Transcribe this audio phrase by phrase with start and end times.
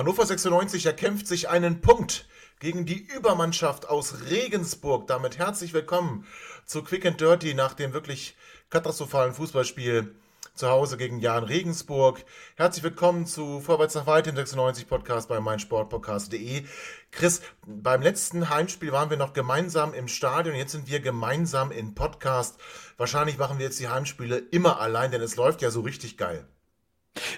[0.00, 2.26] Hannover 96 erkämpft sich einen Punkt
[2.58, 5.06] gegen die Übermannschaft aus Regensburg.
[5.06, 6.26] Damit herzlich willkommen
[6.64, 8.34] zu Quick and Dirty nach dem wirklich
[8.70, 10.14] katastrophalen Fußballspiel
[10.54, 12.24] zu Hause gegen Jan Regensburg.
[12.56, 16.64] Herzlich willkommen zu Vorwärts nach Weit, dem 96 Podcast bei meinsportpodcast.de.
[17.10, 21.94] Chris, beim letzten Heimspiel waren wir noch gemeinsam im Stadion, jetzt sind wir gemeinsam im
[21.94, 22.58] Podcast.
[22.96, 26.48] Wahrscheinlich machen wir jetzt die Heimspiele immer allein, denn es läuft ja so richtig geil.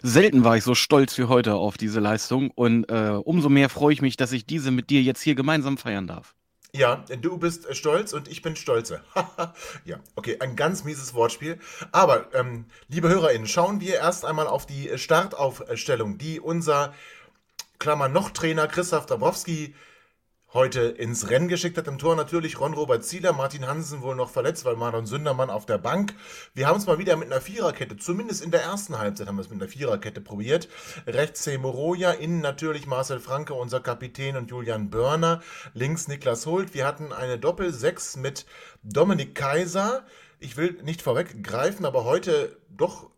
[0.02, 3.92] Selten war ich so stolz wie heute auf diese Leistung und äh, umso mehr freue
[3.92, 6.34] ich mich, dass ich diese mit dir jetzt hier gemeinsam feiern darf.
[6.74, 9.02] Ja, du bist stolz und ich bin stolze.
[9.84, 11.58] ja, okay, ein ganz mieses Wortspiel.
[11.90, 16.94] Aber, ähm, liebe HörerInnen, schauen wir erst einmal auf die Startaufstellung, die unser
[17.78, 19.74] Klammer noch Trainer Christoph Dabrowski
[20.54, 21.86] heute ins Rennen geschickt hat.
[21.86, 25.78] Im Tor natürlich Ron-Robert Zieler, Martin Hansen wohl noch verletzt, weil Marlon Sündermann auf der
[25.78, 26.14] Bank.
[26.54, 29.42] Wir haben es mal wieder mit einer Viererkette, zumindest in der ersten Halbzeit haben wir
[29.42, 30.68] es mit einer Viererkette probiert.
[31.06, 35.42] Rechts Semoroja, innen natürlich Marcel Franke, unser Kapitän und Julian Börner,
[35.74, 36.74] links Niklas Hult.
[36.74, 38.46] Wir hatten eine Doppel-6 mit
[38.82, 40.04] Dominik Kaiser.
[40.38, 43.11] Ich will nicht vorweggreifen, aber heute doch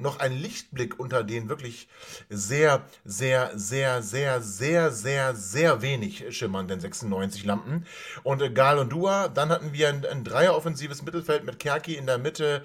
[0.00, 1.88] noch ein Lichtblick unter den wirklich
[2.28, 7.86] sehr, sehr, sehr, sehr, sehr, sehr, sehr wenig schimmernden 96 Lampen.
[8.22, 12.06] Und äh, Gal und Dua, dann hatten wir ein, ein Dreier-offensives Mittelfeld mit Kerki in
[12.06, 12.64] der Mitte,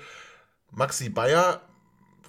[0.71, 1.61] Maxi Bayer,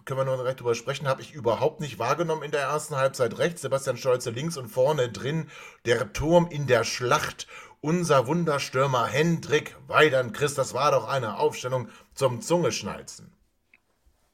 [0.06, 3.38] können wir noch direkt drüber sprechen, habe ich überhaupt nicht wahrgenommen in der ersten Halbzeit
[3.38, 5.50] rechts, Sebastian Stolze links und vorne drin,
[5.84, 7.48] der Turm in der Schlacht,
[7.80, 10.32] unser Wunderstürmer Hendrik Weidern.
[10.32, 13.35] Chris, das war doch eine Aufstellung zum Zungeschnalzen.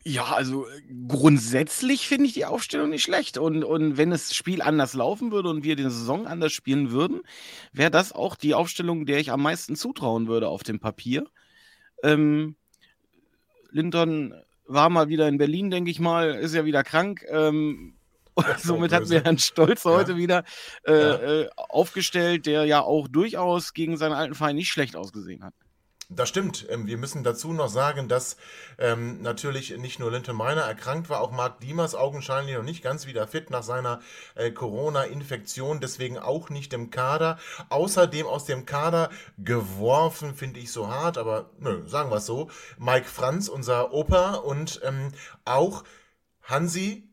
[0.04, 3.38] Ja, also äh, grundsätzlich finde ich die Aufstellung nicht schlecht.
[3.38, 7.20] Und, und wenn das Spiel anders laufen würde und wir die Saison anders spielen würden,
[7.72, 11.24] wäre das auch die Aufstellung, der ich am meisten zutrauen würde auf dem Papier.
[12.02, 12.56] Ähm,
[13.70, 14.34] Linton
[14.66, 17.24] war mal wieder in Berlin, denke ich mal, ist ja wieder krank.
[17.28, 17.94] Ähm,
[18.58, 19.90] somit hat mir Herrn Stolz ja.
[19.90, 20.44] heute wieder
[20.84, 21.42] äh, ja.
[21.42, 25.54] äh, aufgestellt, der ja auch durchaus gegen seinen alten Verein nicht schlecht ausgesehen hat.
[26.14, 26.66] Das stimmt.
[26.68, 28.36] Ähm, wir müssen dazu noch sagen, dass
[28.78, 33.06] ähm, natürlich nicht nur Linton Meiner erkrankt war, auch Marc Diemers augenscheinlich noch nicht ganz
[33.06, 34.00] wieder fit nach seiner
[34.34, 37.38] äh, Corona-Infektion, deswegen auch nicht im Kader.
[37.70, 42.50] Außerdem aus dem Kader geworfen, finde ich so hart, aber nö, sagen wir es so.
[42.78, 45.12] Mike Franz, unser Opa und ähm,
[45.44, 45.84] auch
[46.42, 47.08] Hansi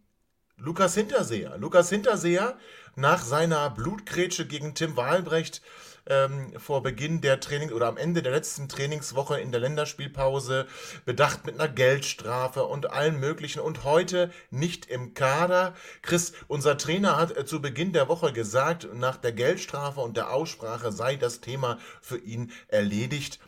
[0.57, 1.57] Lukas Hinterseher.
[1.57, 2.57] Lukas Hinterseher
[2.95, 5.61] nach seiner Blutgrätsche gegen Tim Wahlbrecht
[6.09, 10.67] ähm, vor Beginn der Training oder am Ende der letzten Trainingswoche in der Länderspielpause
[11.05, 15.75] bedacht mit einer Geldstrafe und allem Möglichen und heute nicht im Kader.
[16.01, 20.33] Chris, unser Trainer hat äh, zu Beginn der Woche gesagt, nach der Geldstrafe und der
[20.33, 23.39] Aussprache sei das Thema für ihn erledigt.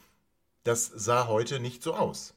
[0.64, 2.36] Das sah heute nicht so aus.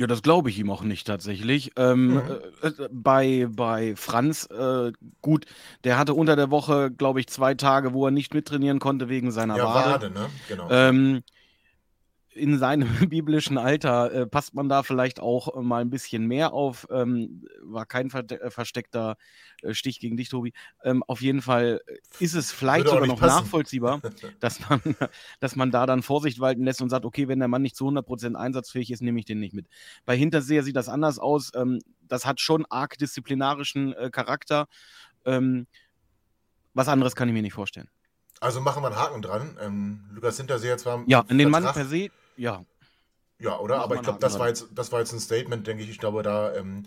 [0.00, 1.72] Ja, das glaube ich ihm auch nicht tatsächlich.
[1.76, 2.22] Ähm, mhm.
[2.62, 5.44] äh, äh bei, bei Franz, äh, gut,
[5.84, 9.30] der hatte unter der Woche, glaube ich, zwei Tage, wo er nicht mittrainieren konnte wegen
[9.30, 9.90] seiner ja, Wade.
[9.90, 10.26] Wade ne?
[10.48, 10.68] genau.
[10.70, 11.22] Ähm,
[12.32, 16.52] in seinem biblischen Alter äh, passt man da vielleicht auch äh, mal ein bisschen mehr
[16.52, 16.86] auf.
[16.90, 19.16] Ähm, war kein äh, versteckter
[19.62, 20.52] äh, Stich gegen dich, Tobi.
[20.84, 21.80] Ähm, auf jeden Fall
[22.18, 23.42] ist es vielleicht sogar noch passen.
[23.42, 24.00] nachvollziehbar,
[24.40, 24.80] dass man,
[25.40, 27.88] dass man da dann Vorsicht walten lässt und sagt, okay, wenn der Mann nicht zu
[27.88, 29.66] 100% einsatzfähig ist, nehme ich den nicht mit.
[30.04, 31.50] Bei Hinterseher sieht das anders aus.
[31.54, 34.66] Ähm, das hat schon arg disziplinarischen äh, Charakter.
[35.24, 35.66] Ähm,
[36.74, 37.88] was anderes kann ich mir nicht vorstellen.
[38.38, 39.58] Also machen wir einen Haken dran.
[39.60, 41.02] Ähm, Lukas Hinterseher zwar.
[41.06, 42.64] Ja, in den Mann per se ja.
[43.38, 43.80] Ja, oder?
[43.80, 45.90] Aber ich glaube, das war jetzt, das war jetzt ein Statement, denke ich.
[45.90, 46.84] Ich glaube, da, ähm,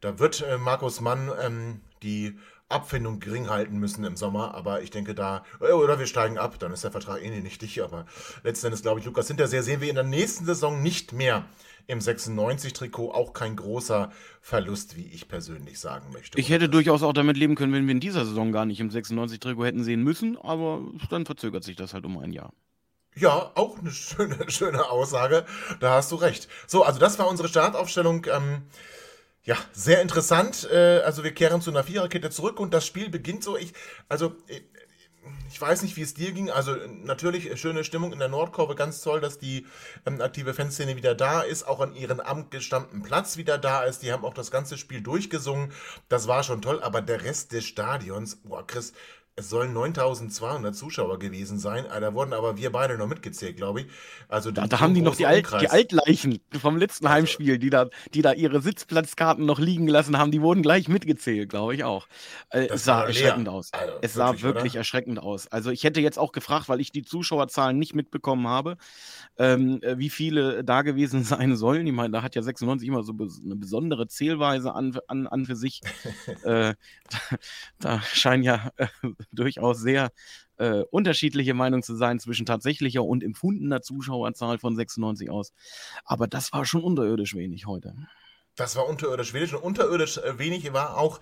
[0.00, 2.38] da wird äh, Markus Mann ähm, die
[2.68, 6.58] Abfindung gering halten müssen im Sommer, aber ich denke da, äh, oder wir steigen ab,
[6.58, 8.06] dann ist der Vertrag eh nicht dich, aber
[8.42, 11.44] letzten Endes glaube ich, Lukas Hinterseher sehen wir in der nächsten Saison nicht mehr
[11.86, 14.10] im 96-Trikot, auch kein großer
[14.40, 16.38] Verlust, wie ich persönlich sagen möchte.
[16.38, 18.90] Ich hätte durchaus auch damit leben können, wenn wir in dieser Saison gar nicht im
[18.90, 22.52] 96-Trikot hätten sehen müssen, aber dann verzögert sich das halt um ein Jahr.
[23.18, 25.46] Ja, auch eine schöne, schöne Aussage.
[25.80, 26.48] Da hast du recht.
[26.66, 28.26] So, also das war unsere Startaufstellung.
[28.30, 28.62] Ähm,
[29.42, 30.68] ja, sehr interessant.
[30.70, 33.56] Äh, also wir kehren zu einer Viererkette zurück und das Spiel beginnt so.
[33.56, 33.72] Ich,
[34.08, 34.60] also äh,
[35.50, 36.50] ich weiß nicht, wie es dir ging.
[36.50, 39.66] Also natürlich schöne Stimmung in der Nordkurve, ganz toll, dass die
[40.04, 44.02] ähm, aktive Fanszene wieder da ist, auch an ihren amtgestammten Platz wieder da ist.
[44.02, 45.72] Die haben auch das ganze Spiel durchgesungen.
[46.10, 48.92] Das war schon toll, aber der Rest des Stadions, boah, Chris,
[49.38, 51.84] es sollen 9200 Zuschauer gewesen sein.
[51.90, 53.86] Ah, da wurden aber wir beide noch mitgezählt, glaube ich.
[54.28, 57.68] Also da, da haben die noch die, Alt, die, Altleichen vom letzten also, Heimspiel, die
[57.68, 61.84] da, die da ihre Sitzplatzkarten noch liegen gelassen haben, die wurden gleich mitgezählt, glaube ich
[61.84, 62.08] auch.
[62.48, 63.74] Äh, es sah erschreckend aus.
[63.74, 65.48] Also, es sah wirklich, wirklich erschreckend aus.
[65.48, 68.78] Also ich hätte jetzt auch gefragt, weil ich die Zuschauerzahlen nicht mitbekommen habe,
[69.38, 71.86] ähm, äh, wie viele da gewesen sein sollen.
[71.86, 75.56] Ich meine, da hat ja 96 immer so eine besondere Zählweise an, an, an für
[75.56, 75.80] sich.
[76.44, 76.74] äh,
[77.10, 77.36] da,
[77.78, 78.86] da scheinen ja äh,
[79.32, 80.10] durchaus sehr
[80.58, 85.52] äh, unterschiedliche Meinungen zu sein zwischen tatsächlicher und empfundener Zuschauerzahl von 96 aus.
[86.04, 87.94] Aber das war schon unterirdisch wenig heute.
[88.56, 91.20] Das war unterirdisch wenig und unterirdisch äh, wenig war auch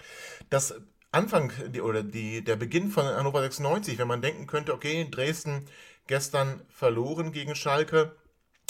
[0.51, 0.75] das
[1.11, 1.53] Anfang
[1.83, 5.65] oder die, der Beginn von Hannover 96, wenn man denken könnte, okay, Dresden
[6.07, 8.17] gestern verloren gegen Schalke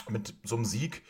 [0.09, 1.03] mit so einem Sieg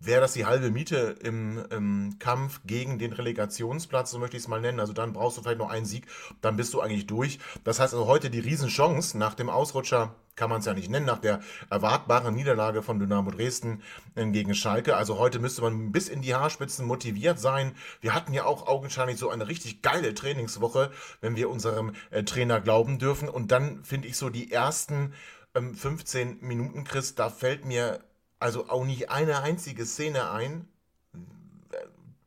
[0.00, 4.48] wäre das die halbe Miete im, im, Kampf gegen den Relegationsplatz, so möchte ich es
[4.48, 4.80] mal nennen.
[4.80, 6.06] Also dann brauchst du vielleicht noch einen Sieg,
[6.40, 7.38] dann bist du eigentlich durch.
[7.64, 11.04] Das heißt also heute die Riesenchance nach dem Ausrutscher, kann man es ja nicht nennen,
[11.04, 13.82] nach der erwartbaren Niederlage von Dynamo Dresden
[14.14, 14.96] äh, gegen Schalke.
[14.96, 17.74] Also heute müsste man bis in die Haarspitzen motiviert sein.
[18.00, 22.62] Wir hatten ja auch augenscheinlich so eine richtig geile Trainingswoche, wenn wir unserem äh, Trainer
[22.62, 23.28] glauben dürfen.
[23.28, 25.12] Und dann finde ich so die ersten
[25.54, 28.04] ähm, 15 Minuten, Chris, da fällt mir
[28.38, 30.68] also auch nicht eine einzige Szene ein,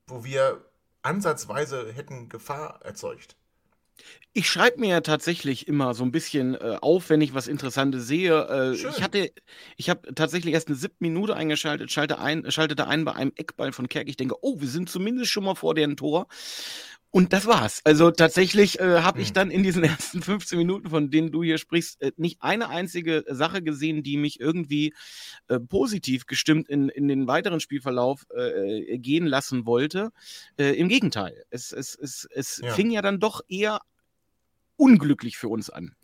[0.08, 0.64] wo wir
[1.02, 3.36] ansatzweise hätten Gefahr erzeugt.
[4.36, 8.08] Ich schreibe mir ja tatsächlich immer so ein bisschen äh, auf, wenn ich was Interessantes
[8.08, 8.48] sehe.
[8.50, 9.31] Äh, ich hatte,
[9.78, 13.72] ich habe tatsächlich erst eine siebte Minute eingeschaltet, schalte ein, schaltete ein bei einem Eckball
[13.72, 14.10] von Kerk.
[14.10, 16.28] Ich denke, oh, wir sind zumindest schon mal vor deren Tor.
[17.15, 17.81] Und das war's.
[17.83, 19.33] Also tatsächlich äh, habe ich hm.
[19.36, 23.24] dann in diesen ersten 15 Minuten, von denen du hier sprichst, äh, nicht eine einzige
[23.30, 24.95] Sache gesehen, die mich irgendwie
[25.48, 30.10] äh, positiv gestimmt in, in den weiteren Spielverlauf äh, gehen lassen wollte.
[30.57, 32.74] Äh, Im Gegenteil, es, es, es, es ja.
[32.74, 33.81] fing ja dann doch eher
[34.75, 35.95] unglücklich für uns an.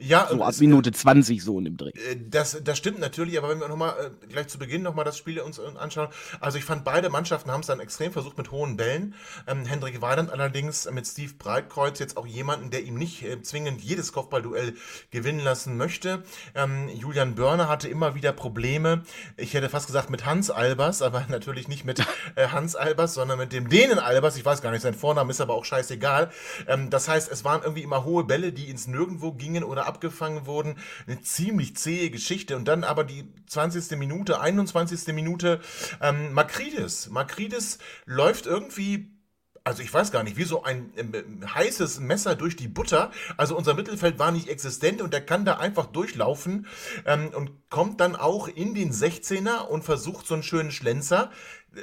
[0.00, 1.90] Ja, so ab Minute 20 so in dem Dreh.
[1.90, 5.18] Äh, das, das stimmt natürlich, aber wenn wir nochmal äh, gleich zu Beginn nochmal das
[5.18, 6.08] Spiel uns äh, anschauen.
[6.40, 9.14] Also ich fand, beide Mannschaften haben es dann extrem versucht mit hohen Bällen.
[9.46, 13.80] Ähm, Hendrik Weidand allerdings mit Steve Breitkreuz jetzt auch jemanden, der ihm nicht äh, zwingend
[13.82, 14.74] jedes Kopfballduell
[15.10, 16.22] gewinnen lassen möchte.
[16.54, 19.02] Ähm, Julian Börner hatte immer wieder Probleme.
[19.36, 22.00] Ich hätte fast gesagt mit Hans Albers, aber natürlich nicht mit
[22.36, 24.36] äh, Hans Albers, sondern mit dem Dänen Albers.
[24.36, 26.30] Ich weiß gar nicht, sein Vorname ist aber auch scheißegal.
[26.66, 30.46] Ähm, das heißt, es waren irgendwie immer hohe Bälle, die ins Nirgendwo gingen oder abgefangen
[30.46, 30.76] wurden.
[31.06, 32.56] Eine ziemlich zähe Geschichte.
[32.56, 33.98] Und dann aber die 20.
[33.98, 35.12] Minute, 21.
[35.12, 35.60] Minute,
[36.00, 37.08] ähm, Makridis.
[37.08, 39.17] Makridis läuft irgendwie
[39.64, 43.10] also ich weiß gar nicht, wie so ein äh, heißes Messer durch die Butter.
[43.36, 46.66] Also unser Mittelfeld war nicht existent und der kann da einfach durchlaufen
[47.04, 51.30] ähm, und kommt dann auch in den 16er und versucht so einen schönen Schlenzer.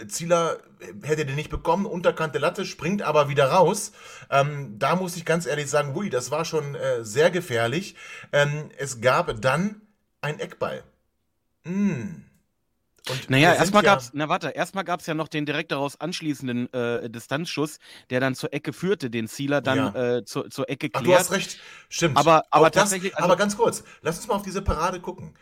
[0.07, 0.57] Zieler
[1.03, 3.91] hätte den nicht bekommen, Unterkante Latte, springt aber wieder raus.
[4.29, 7.95] Ähm, da muss ich ganz ehrlich sagen, hui, das war schon äh, sehr gefährlich.
[8.31, 9.81] Ähm, es gab dann
[10.21, 10.83] ein Eckball.
[11.63, 12.23] Mm.
[13.09, 15.99] Und naja, erstmal ja gab's, na warte, erstmal gab es ja noch den direkt daraus
[15.99, 17.79] anschließenden äh, Distanzschuss,
[18.09, 20.17] der dann zur Ecke führte, den Zieler dann ja.
[20.17, 21.03] äh, zur, zur Ecke klärt.
[21.03, 21.59] Ach, du hast recht,
[21.89, 22.17] stimmt.
[22.17, 23.11] Aber, aber tatsächlich.
[23.11, 25.33] Das, also, aber ganz kurz, lass uns mal auf diese Parade gucken.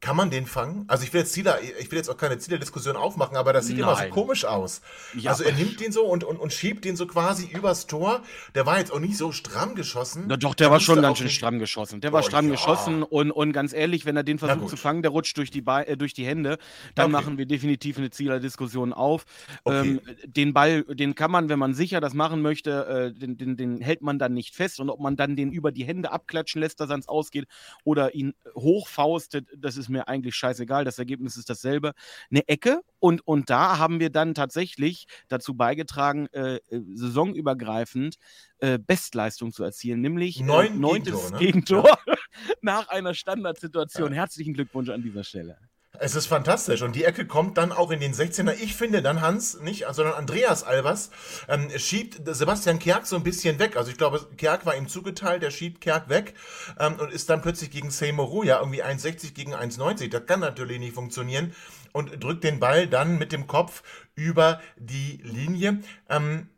[0.00, 0.84] Kann man den fangen?
[0.88, 3.78] Also ich will jetzt Zieler, ich will jetzt auch keine Zielerdiskussion aufmachen, aber das sieht
[3.78, 3.88] Nein.
[3.88, 4.82] immer so komisch aus.
[5.14, 5.30] Ja.
[5.30, 8.22] Also er nimmt den so und, und, und schiebt den so quasi übers Tor.
[8.54, 10.24] Der war jetzt auch nicht so stramm geschossen.
[10.28, 12.02] Na doch, der, der war schon ganz schön stramm geschossen.
[12.02, 12.52] Der war stramm ja.
[12.52, 15.64] geschossen und, und ganz ehrlich, wenn er den versucht zu fangen, der rutscht durch die,
[15.66, 16.58] äh, durch die Hände,
[16.94, 17.12] dann okay.
[17.12, 19.24] machen wir definitiv eine Zielerdiskussion auf.
[19.64, 19.88] Okay.
[19.88, 23.56] Ähm, den Ball, den kann man, wenn man sicher das machen möchte, äh, den, den,
[23.56, 26.60] den hält man dann nicht fest und ob man dann den über die Hände abklatschen
[26.60, 27.46] lässt, dass er ans Ausgeht
[27.82, 31.92] oder ihn hochfaustet, das ist ist mir eigentlich scheißegal, das Ergebnis ist dasselbe.
[32.30, 38.16] Eine Ecke und, und da haben wir dann tatsächlich dazu beigetragen, äh, äh saisonübergreifend
[38.58, 41.86] äh, Bestleistung zu erzielen, nämlich äh, Neun neuntes Gegentor, ne?
[41.86, 42.14] Gegentor ja.
[42.62, 44.12] nach einer Standardsituation.
[44.12, 44.20] Ja.
[44.20, 45.58] Herzlichen Glückwunsch an dieser Stelle.
[45.98, 48.52] Es ist fantastisch und die Ecke kommt dann auch in den 16er.
[48.52, 51.10] Ich finde dann Hans, nicht, sondern Andreas Albers,
[51.48, 53.76] ähm, schiebt Sebastian Kerk so ein bisschen weg.
[53.76, 56.34] Also ich glaube, Kerk war ihm zugeteilt, der schiebt Kerk weg
[56.78, 60.10] ähm, und ist dann plötzlich gegen Seymour ja irgendwie 1,60 gegen 1,90.
[60.10, 61.54] Das kann natürlich nicht funktionieren
[61.92, 63.82] und drückt den Ball dann mit dem Kopf
[64.14, 65.80] über die Linie.
[66.08, 66.48] Ähm,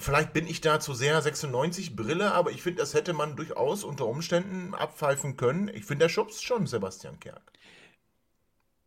[0.00, 3.84] Vielleicht bin ich da zu sehr 96 Brille, aber ich finde, das hätte man durchaus
[3.84, 5.68] unter Umständen abpfeifen können.
[5.68, 7.52] Ich finde, der schubst schon Sebastian Kerk.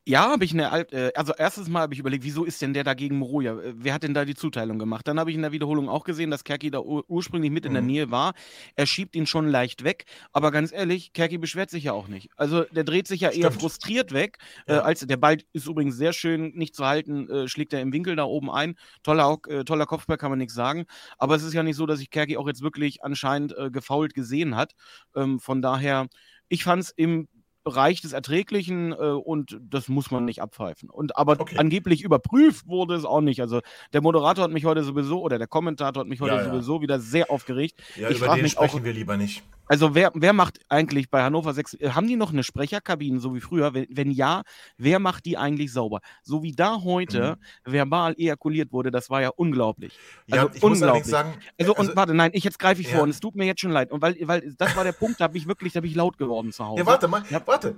[0.05, 2.83] Ja, habe ich eine, äh, also erstes Mal habe ich überlegt, wieso ist denn der
[2.83, 3.57] da gegen Moroja?
[3.57, 5.07] Äh, wer hat denn da die Zuteilung gemacht?
[5.07, 7.71] Dann habe ich in der Wiederholung auch gesehen, dass Kerki da ur ursprünglich mit in
[7.71, 7.87] der mhm.
[7.87, 8.33] Nähe war.
[8.75, 12.29] Er schiebt ihn schon leicht weg, aber ganz ehrlich, Kerki beschwert sich ja auch nicht.
[12.35, 14.79] Also der dreht sich ja eher frustriert weg, äh, ja.
[14.79, 17.93] äh, als der Ball ist übrigens sehr schön nicht zu halten, äh, schlägt er im
[17.93, 18.75] Winkel da oben ein.
[19.03, 20.85] Toller, äh, toller Kopfball, kann man nichts sagen.
[21.17, 24.55] Aber es ist ja nicht so, dass sich Kerki auch jetzt wirklich anscheinend gefault gesehen
[24.55, 24.73] hat.
[25.15, 26.07] Ähm, von daher,
[26.49, 27.27] ich fand es im
[27.63, 30.89] Bereich des Erträglichen äh, und das muss man nicht abpfeifen.
[30.89, 31.57] Und aber okay.
[31.57, 33.41] angeblich überprüft wurde es auch nicht.
[33.41, 33.61] Also
[33.93, 36.51] der Moderator hat mich heute sowieso oder der Kommentator hat mich heute ja, ja.
[36.51, 37.81] sowieso wieder sehr aufgeregt.
[37.95, 39.43] Ja, ich über den sprechen auch, wir lieber nicht.
[39.65, 43.33] Also wer, wer macht eigentlich bei Hannover 6, äh, haben die noch eine Sprecherkabine, so
[43.33, 43.73] wie früher?
[43.73, 44.43] Wenn, wenn ja,
[44.77, 46.01] wer macht die eigentlich sauber?
[46.21, 47.71] So wie da heute mhm.
[47.71, 49.97] verbal ejakuliert wurde, das war ja unglaublich.
[50.29, 51.03] Also ja, ich unglaublich.
[51.03, 51.33] muss sagen.
[51.57, 53.61] Also, also, und warte, nein, ich jetzt greife ich vor und es tut mir jetzt
[53.61, 53.91] schon leid.
[53.91, 56.17] Und weil, weil das war der Punkt, da habe ich wirklich, da bin ich laut
[56.17, 56.81] geworden zu Hause.
[56.81, 57.39] Ja, warte mal, ja.
[57.53, 57.75] Warte.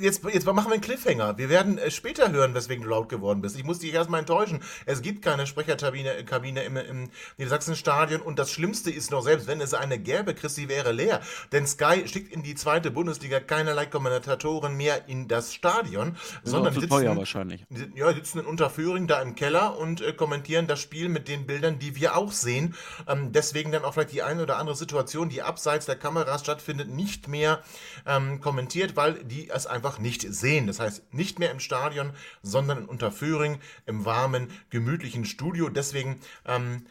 [0.00, 1.38] Jetzt, jetzt machen wir einen Cliffhanger.
[1.38, 3.56] Wir werden äh, später hören, weswegen du laut geworden bist.
[3.56, 4.60] Ich muss dich erstmal enttäuschen.
[4.86, 9.60] Es gibt keine Sprecherkabine Kabine im, im Niedersachsenstadion und das Schlimmste ist noch, selbst wenn
[9.60, 11.20] es eine gäbe, Christi wäre leer.
[11.52, 16.88] Denn Sky schickt in die zweite Bundesliga keinerlei Kommentatoren mehr in das Stadion, sondern sitzen,
[16.88, 17.64] teuer wahrscheinlich.
[17.94, 21.78] Ja, sitzen in Unterföhring da im Keller und äh, kommentieren das Spiel mit den Bildern,
[21.78, 22.74] die wir auch sehen.
[23.06, 26.88] Ähm, deswegen dann auch vielleicht die eine oder andere Situation, die abseits der Kameras stattfindet,
[26.88, 27.62] nicht mehr
[28.06, 30.66] ähm, kommentiert, weil die es einfach nicht sehen.
[30.66, 35.68] Das heißt, nicht mehr im Stadion, sondern in Unterföhring im warmen, gemütlichen Studio.
[35.68, 36.86] Deswegen ähm,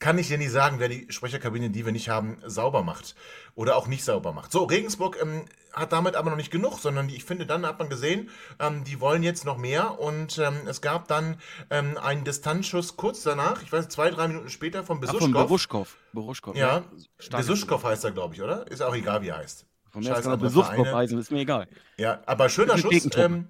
[0.00, 3.14] kann ich dir nicht sagen, wer die Sprecherkabine, die wir nicht haben, sauber macht
[3.54, 4.50] oder auch nicht sauber macht.
[4.50, 7.78] So, Regensburg ähm, hat damit aber noch nicht genug, sondern die, ich finde, dann hat
[7.78, 11.36] man gesehen, ähm, die wollen jetzt noch mehr und ähm, es gab dann
[11.68, 15.20] ähm, einen Distanzschuss kurz danach, ich weiß zwei, drei Minuten später von Besuschkow.
[15.20, 15.96] Ach, von Beruschkow.
[16.12, 16.56] Beruschkow.
[16.56, 16.84] Ja.
[17.30, 18.66] Besuschkow heißt er, glaube ich, oder?
[18.70, 19.66] Ist auch egal, wie er heißt.
[19.90, 21.68] Von mir kann er Besuschkow heißen, ist mir egal.
[21.96, 23.08] Ja, aber schöner Schuss.
[23.16, 23.48] Ähm,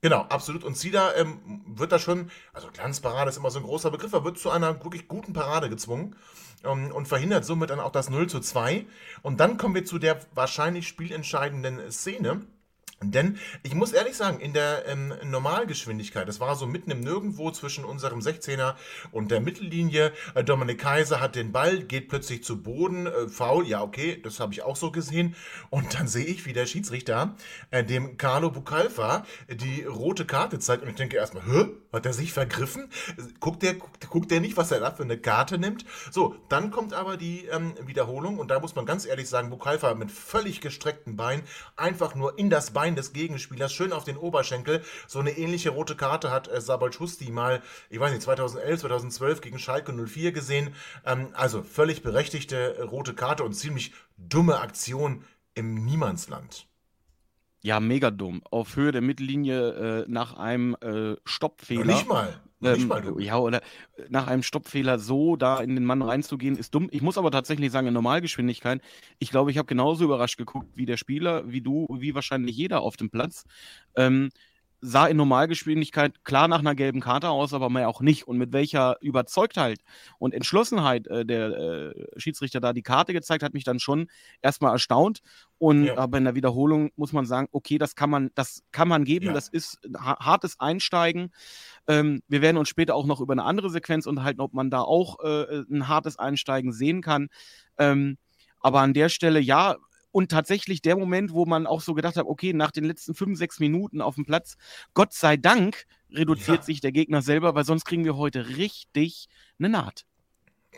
[0.00, 0.62] Genau, absolut.
[0.62, 4.24] Und Zida ähm, wird da schon, also Glanzparade ist immer so ein großer Begriff, er
[4.24, 6.14] wird zu einer wirklich guten Parade gezwungen
[6.64, 8.86] ähm, und verhindert somit dann auch das 0 zu 2.
[9.22, 12.42] Und dann kommen wir zu der wahrscheinlich spielentscheidenden Szene.
[13.00, 17.52] Denn ich muss ehrlich sagen, in der ähm, Normalgeschwindigkeit, das war so mitten im Nirgendwo
[17.52, 18.74] zwischen unserem 16er
[19.12, 20.12] und der Mittellinie.
[20.34, 24.40] Äh, Dominik Kaiser hat den Ball, geht plötzlich zu Boden, äh, faul, ja okay, das
[24.40, 25.36] habe ich auch so gesehen.
[25.70, 27.36] Und dann sehe ich, wie der Schiedsrichter
[27.70, 30.82] äh, dem Carlo Bucalfa die rote Karte zeigt.
[30.82, 32.90] Und ich denke erstmal, hä, hat er sich vergriffen?
[33.38, 35.84] Guckt der, guckt, guckt der nicht, was er da für eine Karte nimmt?
[36.10, 39.94] So, dann kommt aber die ähm, Wiederholung und da muss man ganz ehrlich sagen, Bucalfa
[39.94, 41.44] mit völlig gestreckten Beinen
[41.76, 44.82] einfach nur in das Bein Bein des Gegenspielers schön auf den Oberschenkel.
[45.06, 49.40] So eine ähnliche rote Karte hat äh, Sabal Schusti mal, ich weiß nicht, 2011, 2012
[49.42, 50.74] gegen Schalke 04 gesehen.
[51.04, 55.22] Ähm, also völlig berechtigte rote Karte und ziemlich dumme Aktion
[55.54, 56.66] im Niemandsland.
[57.62, 58.42] Ja, mega dumm.
[58.50, 61.84] Auf Höhe der Mittellinie äh, nach einem äh, Stoppfehler.
[61.84, 62.40] Nicht mal.
[62.60, 63.60] Ähm, ja, oder
[64.08, 66.88] nach einem Stoppfehler so da in den Mann reinzugehen, ist dumm.
[66.90, 68.80] Ich muss aber tatsächlich sagen, in Normalgeschwindigkeit,
[69.18, 72.80] ich glaube, ich habe genauso überrascht geguckt wie der Spieler, wie du, wie wahrscheinlich jeder
[72.80, 73.44] auf dem Platz.
[73.96, 74.30] Ähm,
[74.80, 78.28] sah in Normalgeschwindigkeit klar nach einer gelben Karte aus, aber mehr auch nicht.
[78.28, 79.80] Und mit welcher Überzeugtheit
[80.18, 84.08] und Entschlossenheit äh, der äh, Schiedsrichter da die Karte gezeigt hat, mich dann schon
[84.40, 85.20] erstmal erstaunt.
[85.58, 85.96] Und ja.
[85.98, 89.26] aber in der Wiederholung muss man sagen, okay, das kann man, das kann man geben,
[89.26, 89.32] ja.
[89.32, 91.32] das ist hartes Einsteigen.
[91.88, 94.82] Ähm, wir werden uns später auch noch über eine andere Sequenz unterhalten, ob man da
[94.82, 97.28] auch äh, ein hartes Einsteigen sehen kann.
[97.78, 98.18] Ähm,
[98.60, 99.76] aber an der Stelle, ja,
[100.12, 103.38] und tatsächlich der Moment, wo man auch so gedacht hat, okay, nach den letzten fünf,
[103.38, 104.56] sechs Minuten auf dem Platz,
[104.94, 106.62] Gott sei Dank reduziert ja.
[106.62, 110.04] sich der Gegner selber, weil sonst kriegen wir heute richtig eine Naht.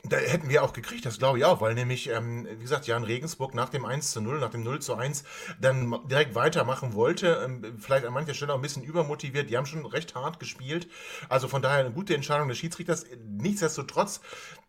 [0.05, 3.05] Da hätten wir auch gekriegt, das glaube ich auch, weil nämlich, ähm, wie gesagt, Jan
[3.05, 5.25] Regensburg nach dem 1 zu 0, nach dem 0 zu 1
[5.61, 7.43] dann direkt weitermachen wollte.
[7.45, 9.51] Ähm, vielleicht an mancher Stelle auch ein bisschen übermotiviert.
[9.51, 10.89] Die haben schon recht hart gespielt.
[11.29, 13.05] Also von daher eine gute Entscheidung des Schiedsrichters.
[13.27, 14.21] Nichtsdestotrotz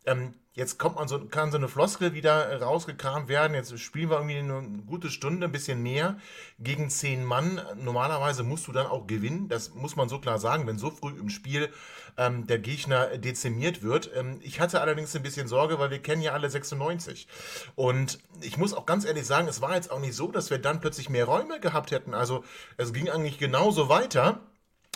[0.06, 3.54] ähm, jetzt kommt man so, kann so eine Floskel wieder rausgekramt werden.
[3.54, 6.18] Jetzt spielen wir irgendwie eine gute Stunde, ein bisschen mehr
[6.60, 7.62] gegen zehn Mann.
[7.76, 9.48] Normalerweise musst du dann auch gewinnen.
[9.48, 11.70] Das muss man so klar sagen, wenn so früh im Spiel
[12.18, 14.12] ähm, der Gegner dezimiert wird.
[14.16, 17.28] Ähm, ich hatte allerdings ein bisschen Sorge, weil wir kennen ja alle 96.
[17.76, 20.60] Und ich muss auch ganz ehrlich sagen, es war jetzt auch nicht so, dass wir
[20.60, 22.14] dann plötzlich mehr Räume gehabt hätten.
[22.14, 22.44] Also
[22.78, 24.42] es ging eigentlich genauso weiter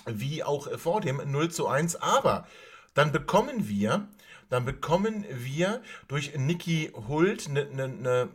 [0.06, 1.96] wie auch vor dem 0 zu 1.
[1.96, 2.46] Aber
[2.94, 4.08] dann bekommen wir
[4.50, 8.30] dann bekommen wir durch Niki Hult eine ne, ne,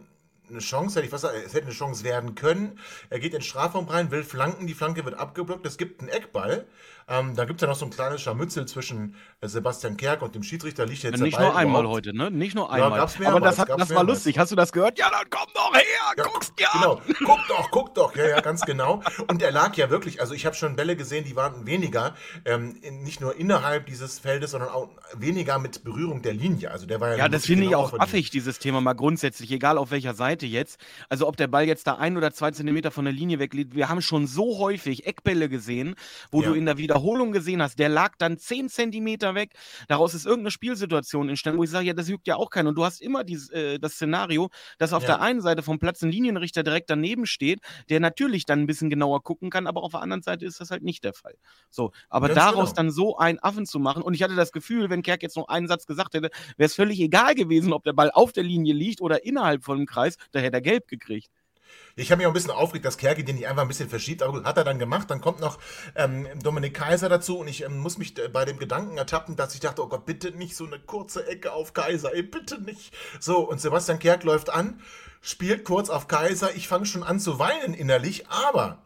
[0.51, 2.79] eine Chance, hätte ich was es hätte eine Chance werden können.
[3.09, 6.09] Er geht in den Strafraum rein, will flanken, die Flanke wird abgeblockt, es gibt einen
[6.09, 6.67] Eckball.
[7.11, 10.37] Ähm, da gibt es ja noch so ein kleines Scharmützel zwischen äh, Sebastian Kerk und
[10.37, 10.87] dem Schiedsrichter.
[10.87, 12.07] Liegt jetzt Nicht nur einmal überhaupt.
[12.07, 12.31] heute, ne?
[12.31, 13.01] Nicht nur einmal.
[13.01, 14.39] Ja, mehrmals, Aber das, hat, das war lustig.
[14.39, 14.97] Hast du das gehört?
[14.97, 15.83] Ja, dann komm doch her,
[16.17, 17.01] ja, guck's dir Genau, an.
[17.25, 18.15] guck doch, guck doch.
[18.15, 19.03] Ja, ja, ganz genau.
[19.27, 22.15] Und er lag ja wirklich, also ich habe schon Bälle gesehen, die waren weniger,
[22.45, 26.71] ähm, nicht nur innerhalb dieses Feldes, sondern auch weniger mit Berührung der Linie.
[26.71, 27.17] Also der war ja.
[27.17, 30.47] Ja, das finde genau ich auch affig, dieses Thema mal grundsätzlich, egal auf welcher Seite
[30.47, 30.79] jetzt.
[31.09, 33.75] Also ob der Ball jetzt da ein oder zwei Zentimeter von der Linie wegliegt.
[33.75, 35.97] Wir haben schon so häufig Eckbälle gesehen,
[36.31, 36.51] wo ja.
[36.51, 37.00] du in der Wiederholung
[37.33, 39.53] gesehen hast, der lag dann 10 Zentimeter weg.
[39.89, 42.69] Daraus ist irgendeine Spielsituation entstanden, wo ich sage, ja, das juckt ja auch keinen.
[42.69, 45.09] Und du hast immer dieses, äh, das Szenario, dass auf ja.
[45.09, 48.91] der einen Seite vom Platz ein Linienrichter direkt daneben steht, der natürlich dann ein bisschen
[48.91, 51.35] genauer gucken kann, aber auf der anderen Seite ist das halt nicht der Fall.
[51.71, 52.77] So, aber Ganz daraus genau.
[52.77, 55.49] dann so einen Affen zu machen, und ich hatte das Gefühl, wenn Kerk jetzt noch
[55.49, 58.75] einen Satz gesagt hätte, wäre es völlig egal gewesen, ob der Ball auf der Linie
[58.75, 61.31] liegt oder innerhalb von dem Kreis, da hätte er gelb gekriegt.
[62.01, 64.23] Ich habe mich auch ein bisschen aufgeregt, dass Kerki den nicht einfach ein bisschen verschiebt,
[64.23, 65.11] aber hat er dann gemacht.
[65.11, 65.59] Dann kommt noch
[65.95, 69.55] ähm, Dominik Kaiser dazu und ich ähm, muss mich äh, bei dem Gedanken ertappen, dass
[69.55, 72.95] ich dachte, oh Gott, bitte nicht so eine kurze Ecke auf Kaiser, ey, bitte nicht.
[73.21, 74.81] So, und Sebastian Kerk läuft an,
[75.21, 76.55] spielt kurz auf Kaiser.
[76.55, 78.83] Ich fange schon an zu weinen innerlich, aber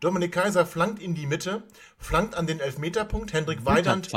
[0.00, 1.62] Dominik Kaiser flankt in die Mitte,
[1.98, 3.32] flankt an den Elfmeterpunkt.
[3.32, 4.10] Hendrik Weidand.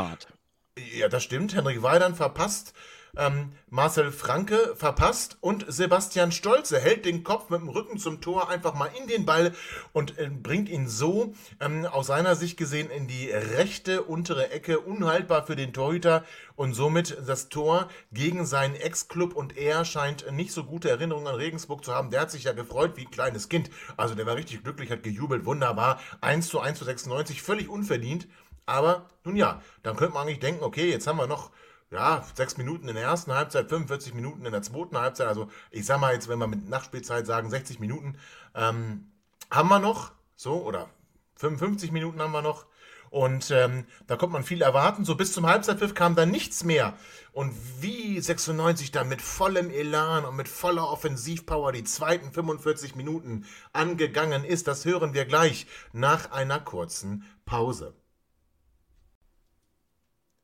[0.98, 1.56] Ja, das stimmt.
[1.56, 2.74] Hendrik Weidand verpasst
[3.18, 8.50] ähm, Marcel Franke verpasst und Sebastian Stolze hält den Kopf mit dem Rücken zum Tor
[8.50, 9.54] einfach mal in den Ball
[9.94, 14.80] und äh, bringt ihn so ähm, aus seiner Sicht gesehen in die rechte untere Ecke,
[14.80, 16.24] unhaltbar für den Torhüter
[16.56, 21.36] und somit das Tor gegen seinen Ex-Club und er scheint nicht so gute Erinnerungen an
[21.36, 22.12] Regensburg zu haben.
[22.12, 23.70] Der hat sich ja gefreut wie ein kleines Kind.
[23.98, 26.00] Also der war richtig glücklich, hat gejubelt, wunderbar.
[26.22, 28.28] 1 zu 1 zu 96, völlig unverdient.
[28.66, 31.52] Aber nun ja, dann könnte man eigentlich denken, okay, jetzt haben wir noch
[31.92, 35.28] ja, sechs Minuten in der ersten Halbzeit, 45 Minuten in der zweiten Halbzeit.
[35.28, 38.18] Also ich sag mal jetzt, wenn wir mit Nachspielzeit sagen, 60 Minuten
[38.56, 39.12] ähm,
[39.50, 40.90] haben wir noch, so, oder
[41.36, 42.66] 55 Minuten haben wir noch.
[43.10, 45.04] Und ähm, da konnte man viel erwarten.
[45.04, 46.94] So bis zum Halbzeitpfiff kam dann nichts mehr.
[47.32, 53.46] Und wie 96 dann mit vollem Elan und mit voller Offensivpower die zweiten 45 Minuten
[53.74, 57.96] angegangen ist, das hören wir gleich nach einer kurzen Pause.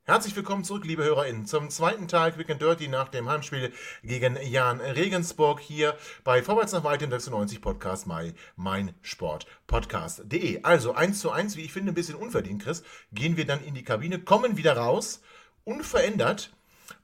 [0.08, 4.38] Herzlich willkommen zurück, liebe HörerInnen, zum zweiten Teil Quick and Dirty nach dem Heimspiel gegen
[4.40, 10.62] Jan Regensburg hier bei Vorwärts nach Weit im 96 Podcast Mai, mein Sport Podcast.de.
[10.62, 12.84] Also 1 zu 1, wie ich finde, ein bisschen unverdient, Chris,
[13.14, 15.24] gehen wir dann in die Kabine, kommen wieder raus,
[15.64, 16.54] unverändert.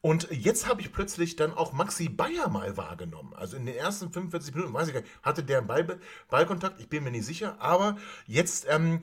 [0.01, 3.34] Und jetzt habe ich plötzlich dann auch Maxi Bayer mal wahrgenommen.
[3.34, 5.99] Also in den ersten 45 Minuten, weiß ich gar nicht, hatte der einen Ball,
[6.30, 7.97] Ballkontakt, ich bin mir nicht sicher, aber
[8.28, 9.02] jetzt ähm,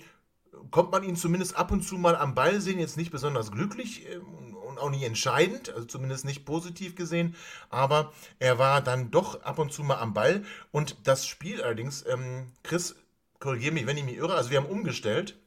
[0.71, 4.07] kommt man ihn zumindest ab und zu mal am Ball sehen, jetzt nicht besonders glücklich
[4.11, 7.35] ähm, und auch nicht entscheidend, also zumindest nicht positiv gesehen,
[7.71, 10.45] aber er war dann doch ab und zu mal am Ball.
[10.71, 12.97] Und das Spiel allerdings, ähm, Chris,
[13.39, 15.39] korrigiere mich, wenn ich mich irre, also wir haben umgestellt,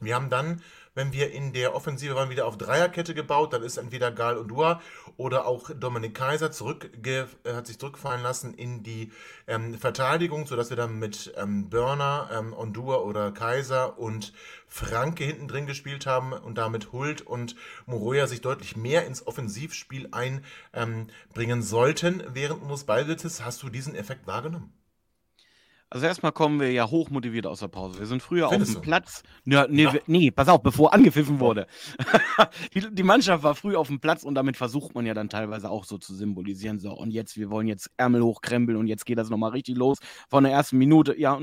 [0.00, 0.62] wir haben dann
[0.98, 3.52] wenn wir in der Offensive waren, wieder auf Dreierkette gebaut.
[3.52, 4.82] Dann ist entweder Gal und Dua
[5.16, 9.12] oder auch Dominik Kaiser zurückge äh, hat sich zurückfallen lassen in die
[9.46, 14.32] ähm, Verteidigung, sodass wir dann mit ähm, Burner, ähm, Ondua oder Kaiser und
[14.66, 17.54] Franke hinten drin gespielt haben und damit Hult und
[17.86, 23.44] Moroja sich deutlich mehr ins Offensivspiel einbringen sollten während unseres Ballsitzes.
[23.44, 24.72] Hast du diesen Effekt wahrgenommen?
[25.90, 27.98] Also erstmal kommen wir ja hochmotiviert aus der Pause.
[27.98, 28.88] Wir sind früher Findest auf dem du?
[28.88, 29.22] Platz.
[29.46, 29.94] Ja, nee, ja.
[30.06, 31.66] nee, pass auf, bevor angepfiffen wurde.
[32.74, 35.70] die, die, Mannschaft war früh auf dem Platz und damit versucht man ja dann teilweise
[35.70, 36.78] auch so zu symbolisieren.
[36.78, 39.98] So, und jetzt, wir wollen jetzt Ärmel hochkrempeln und jetzt geht das nochmal richtig los.
[40.28, 41.40] Von der ersten Minute, ja,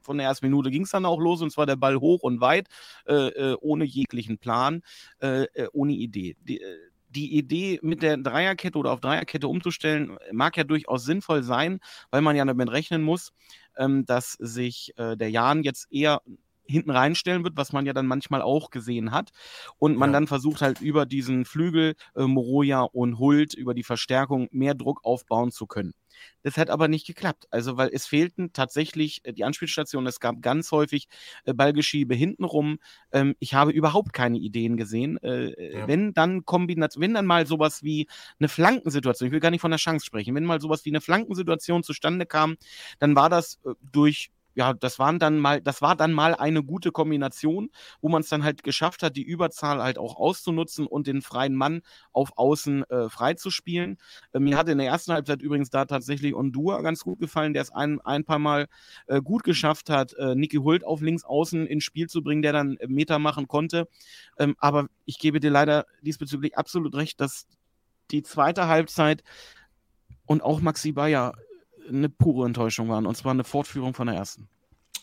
[0.00, 2.40] von der ersten Minute ging es dann auch los und zwar der Ball hoch und
[2.40, 2.68] weit,
[3.06, 4.80] äh, äh ohne jeglichen Plan,
[5.20, 6.36] äh, äh ohne Idee.
[6.40, 6.76] Die, äh,
[7.14, 12.22] die Idee mit der Dreierkette oder auf Dreierkette umzustellen, mag ja durchaus sinnvoll sein, weil
[12.22, 13.32] man ja damit rechnen muss,
[13.76, 16.20] ähm, dass sich äh, der Jan jetzt eher
[16.66, 19.30] hinten reinstellen wird, was man ja dann manchmal auch gesehen hat.
[19.78, 20.14] Und man ja.
[20.14, 25.00] dann versucht halt über diesen Flügel äh, Moroja und Hult, über die Verstärkung mehr Druck
[25.04, 25.94] aufbauen zu können.
[26.42, 27.46] Das hat aber nicht geklappt.
[27.50, 30.06] Also, weil es fehlten tatsächlich äh, die Anspielstationen.
[30.06, 31.08] Es gab ganz häufig
[31.44, 32.78] äh, Ballgeschiebe hintenrum.
[33.12, 35.18] Ähm, ich habe überhaupt keine Ideen gesehen.
[35.22, 35.88] Äh, ja.
[35.88, 38.06] Wenn dann Kombination, wenn dann mal sowas wie
[38.38, 41.00] eine Flankensituation, ich will gar nicht von der Chance sprechen, wenn mal sowas wie eine
[41.00, 42.56] Flankensituation zustande kam,
[42.98, 46.92] dann war das durch ja, das waren dann mal, das war dann mal eine gute
[46.92, 51.22] Kombination, wo man es dann halt geschafft hat, die Überzahl halt auch auszunutzen und den
[51.22, 53.98] freien Mann auf Außen äh, freizuspielen.
[54.32, 57.62] Äh, mir hat in der ersten Halbzeit übrigens da tatsächlich Ondua ganz gut gefallen, der
[57.62, 58.68] es ein, ein paar Mal
[59.06, 62.52] äh, gut geschafft hat, äh, Niki Hult auf links außen ins Spiel zu bringen, der
[62.52, 63.88] dann Meter machen konnte.
[64.38, 67.46] Ähm, aber ich gebe dir leider diesbezüglich absolut recht, dass
[68.10, 69.22] die zweite Halbzeit
[70.26, 71.34] und auch Maxi Bayer
[71.88, 73.06] eine pure Enttäuschung waren.
[73.06, 74.48] Und zwar eine Fortführung von der ersten.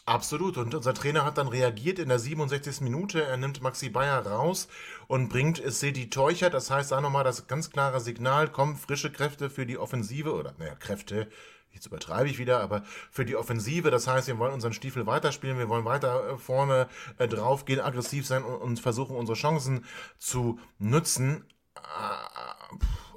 [0.06, 0.58] Absolut.
[0.58, 2.82] Und unser Trainer hat dann reagiert in der 67.
[2.82, 3.24] Minute.
[3.24, 4.68] Er nimmt Maxi Bayer raus
[5.08, 6.50] und bringt Sedi Teucher.
[6.50, 10.56] Das heißt, da nochmal das ganz klare Signal, kommen frische Kräfte für die Offensive oder,
[10.58, 11.30] naja, Kräfte,
[11.72, 13.92] jetzt übertreibe ich wieder, aber für die Offensive.
[13.92, 17.80] Das heißt, wir wollen unseren Stiefel weiterspielen, wir wollen weiter äh, vorne äh, drauf gehen,
[17.80, 19.86] aggressiv sein und, versuchen, unsere Chancen
[20.18, 21.46] zu nutzen.
[21.76, 21.80] Äh,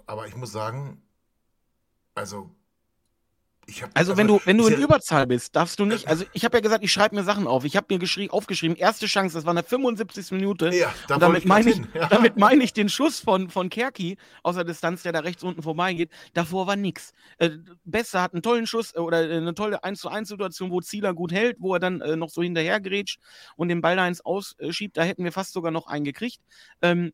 [0.06, 1.02] aber ich muss sagen,
[2.14, 2.54] also
[3.94, 6.08] also, wenn du, wenn du in Überzahl bist, darfst du nicht.
[6.08, 7.64] Also ich habe ja gesagt, ich schreibe mir Sachen auf.
[7.64, 10.32] Ich habe mir geschrie, aufgeschrieben, erste Chance, das war in der 75.
[10.32, 10.74] Minute.
[10.74, 12.08] Ja, da damit meine ich, ja.
[12.08, 15.62] damit meine ich den Schuss von, von Kerki aus der Distanz, der da rechts unten
[15.62, 16.10] vorbeigeht.
[16.34, 17.12] Davor war nichts.
[17.38, 17.50] Äh,
[17.84, 20.80] Bester hat einen tollen Schuss äh, oder äh, eine tolle 1 zu 1 Situation, wo
[20.80, 23.20] Zieler gut hält, wo er dann äh, noch so hinterher grätscht
[23.56, 24.96] und den Ball da ins Ausschiebt.
[24.96, 26.40] Da hätten wir fast sogar noch einen gekriegt.
[26.82, 27.12] Ähm,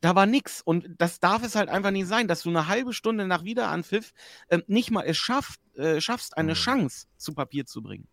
[0.00, 0.62] da war nix.
[0.62, 4.12] Und das darf es halt einfach nicht sein, dass du eine halbe Stunde nach Wiederanpfiff
[4.48, 6.56] äh, nicht mal es schafft, äh, schaffst, eine mhm.
[6.56, 8.08] Chance zu Papier zu bringen.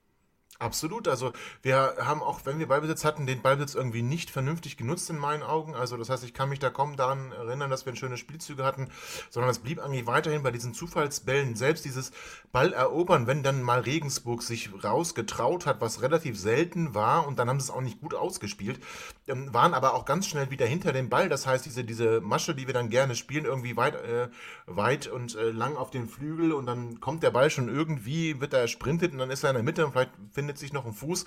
[0.60, 1.08] Absolut.
[1.08, 5.18] Also wir haben auch, wenn wir Ballbesitz hatten, den Ballbesitz irgendwie nicht vernünftig genutzt in
[5.18, 5.76] meinen Augen.
[5.76, 8.90] Also das heißt, ich kann mich da kaum daran erinnern, dass wir schöne Spielzüge hatten,
[9.30, 12.12] sondern es blieb eigentlich weiterhin bei diesen Zufallsbällen, selbst dieses
[12.52, 17.50] Ball erobern, wenn dann mal Regensburg sich rausgetraut hat, was relativ selten war und dann
[17.50, 18.80] haben sie es auch nicht gut ausgespielt,
[19.28, 21.30] ähm, waren aber auch ganz schnell wieder hinter dem Ball.
[21.30, 24.30] Das heißt, diese, diese Masche, die wir dann gerne spielen, irgendwie weit, äh,
[24.66, 28.54] weit und äh, lang auf den Flügel und dann kommt der Ball schon irgendwie, wird
[28.54, 30.86] er sprintet und dann ist er in der Mitte und vielleicht findet findet sich noch
[30.86, 31.26] ein Fuß,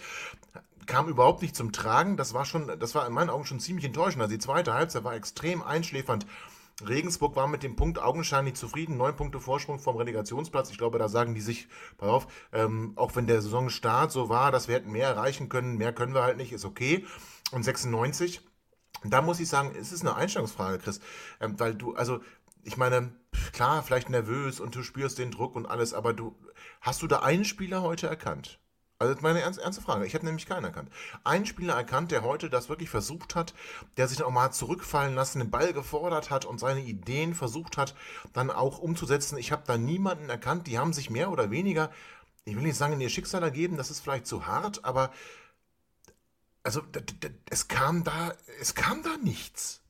[0.86, 2.16] kam überhaupt nicht zum Tragen.
[2.16, 4.22] Das war schon, das war in meinen Augen schon ziemlich enttäuschend.
[4.22, 6.26] Also die zweite Halbzeit war extrem einschläfernd.
[6.88, 8.96] Regensburg war mit dem Punkt augenscheinlich zufrieden.
[8.96, 10.70] Neun Punkte Vorsprung vom Relegationsplatz.
[10.70, 14.50] Ich glaube, da sagen die sich, pass auf, ähm, auch wenn der Saisonstart so war,
[14.50, 17.04] dass wir hätten mehr erreichen können, mehr können wir halt nicht, ist okay.
[17.52, 18.40] Und 96,
[19.04, 21.00] da muss ich sagen, es ist eine Einstellungsfrage, Chris.
[21.40, 22.20] Ähm, weil du, also,
[22.64, 23.12] ich meine,
[23.52, 26.34] klar, vielleicht nervös und du spürst den Druck und alles, aber du,
[26.80, 28.59] hast du da einen Spieler heute erkannt?
[29.00, 30.04] Also das ist meine ernste, Frage.
[30.04, 30.92] Ich habe nämlich keinen erkannt.
[31.24, 33.54] Einen Spieler erkannt, der heute das wirklich versucht hat,
[33.96, 37.94] der sich auch mal zurückfallen lassen, den Ball gefordert hat und seine Ideen versucht hat,
[38.34, 39.38] dann auch umzusetzen.
[39.38, 40.66] Ich habe da niemanden erkannt.
[40.66, 41.90] Die haben sich mehr oder weniger,
[42.44, 45.10] ich will nicht sagen, in ihr Schicksal ergeben, das ist vielleicht zu hart, aber
[46.62, 46.82] also
[47.48, 49.80] es kam da, es kam da nichts.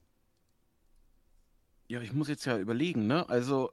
[1.91, 3.29] Ja, ich muss jetzt ja überlegen, ne?
[3.29, 3.73] Also,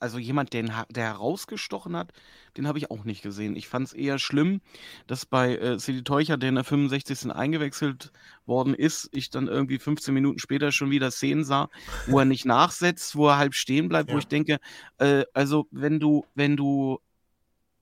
[0.00, 2.12] also jemand, den, der herausgestochen hat,
[2.56, 3.54] den habe ich auch nicht gesehen.
[3.54, 4.60] Ich fand es eher schlimm,
[5.06, 7.30] dass bei äh, City Teucher, der in der 65.
[7.30, 8.10] eingewechselt
[8.46, 11.70] worden ist, ich dann irgendwie 15 Minuten später schon wieder Szenen sah,
[12.08, 14.16] wo er nicht nachsetzt, wo er halb stehen bleibt, ja.
[14.16, 14.58] wo ich denke,
[14.98, 16.98] äh, also wenn du, wenn du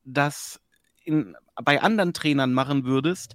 [0.04, 0.60] das
[1.04, 3.32] in, bei anderen Trainern machen würdest,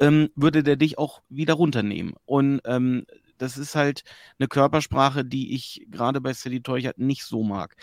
[0.00, 2.14] ähm, würde der dich auch wieder runternehmen.
[2.24, 3.04] Und ähm,
[3.38, 4.02] das ist halt
[4.38, 7.76] eine Körpersprache, die ich gerade bei Sally Teuchert nicht so mag.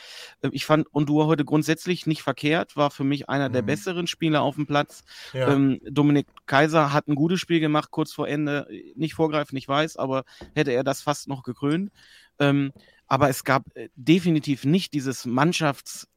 [0.44, 3.54] Ähm, ich fand Ondua heute grundsätzlich nicht verkehrt, war für mich einer mhm.
[3.54, 5.04] der besseren Spieler auf dem Platz.
[5.34, 5.52] Ja.
[5.52, 8.68] Ähm, Dominik Kaiser hat ein gutes Spiel gemacht, kurz vor Ende.
[8.96, 11.92] Nicht vorgreifen, ich weiß, aber hätte er das fast noch gekrönt.
[12.40, 12.74] Ähm,
[13.08, 16.08] aber es gab äh, definitiv nicht dieses Mannschafts-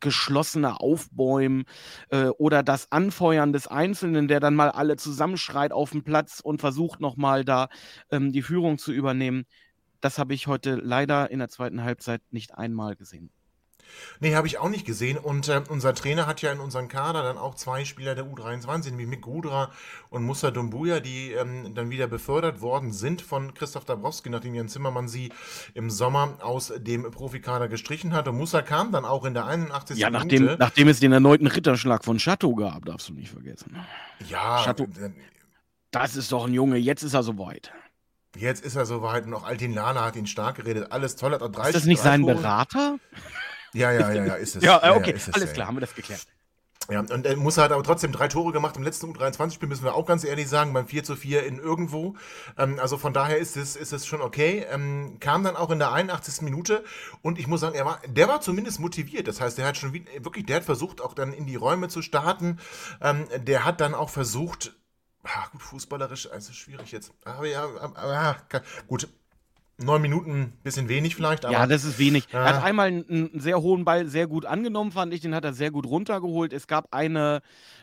[0.00, 1.64] geschlossene Aufbäumen
[2.10, 6.60] äh, oder das Anfeuern des Einzelnen, der dann mal alle zusammenschreit auf dem Platz und
[6.60, 7.68] versucht nochmal da
[8.10, 9.44] ähm, die Führung zu übernehmen.
[10.00, 13.30] Das habe ich heute leider in der zweiten Halbzeit nicht einmal gesehen.
[14.20, 15.18] Nee, habe ich auch nicht gesehen.
[15.18, 18.90] Und äh, unser Trainer hat ja in unserem Kader dann auch zwei Spieler der U23,
[18.90, 19.70] nämlich Mick Gudra
[20.10, 24.68] und Musa Dumbuya, die ähm, dann wieder befördert worden sind von Christoph Dabrowski, nachdem Jan
[24.68, 25.32] Zimmermann sie
[25.74, 28.28] im Sommer aus dem Profikader gestrichen hat.
[28.28, 29.98] Und Musa kam dann auch in der 81.
[29.98, 30.58] Ja, nachdem, Minute.
[30.58, 33.76] nachdem es den erneuten Ritterschlag von Chateau gab, darfst du nicht vergessen.
[34.28, 34.86] Ja, Chateau,
[35.90, 37.72] das ist doch ein Junge, jetzt ist er soweit.
[38.36, 40.92] Jetzt ist er soweit und auch Altin Lana hat ihn stark geredet.
[40.92, 42.98] Alles toll, hat er 30 Ist das nicht sein Berater?
[43.76, 44.62] Ja, ja, ja, ja, ist es.
[44.62, 46.26] ja, okay, ja, ja, alles klar, haben wir das geklärt.
[46.88, 49.94] Ja, und er muss halt aber trotzdem drei Tore gemacht im letzten U23-Spiel, müssen wir
[49.94, 52.14] auch ganz ehrlich sagen, beim 4 zu 4 in irgendwo.
[52.56, 54.64] Ähm, also von daher ist es, ist es schon okay.
[54.70, 56.42] Ähm, kam dann auch in der 81.
[56.42, 56.84] Minute
[57.22, 59.26] und ich muss sagen, er war, der war zumindest motiviert.
[59.26, 62.02] Das heißt, der hat schon wirklich, der hat versucht, auch dann in die Räume zu
[62.02, 62.58] starten.
[63.00, 64.76] Ähm, der hat dann auch versucht,
[65.24, 67.12] ach, gut, fußballerisch, also schwierig jetzt.
[67.24, 68.36] Aber ja, aber,
[68.86, 69.08] gut,
[69.78, 71.44] neun Minuten, bisschen wenig vielleicht.
[71.44, 72.26] Aber, ja, das ist wenig.
[72.32, 75.20] Äh, er hat einmal einen, einen, sehr hohen Ball sehr gut angenommen, fand ich.
[75.20, 76.52] Den hat er sehr gut runtergeholt.
[76.52, 77.42] Es gab eine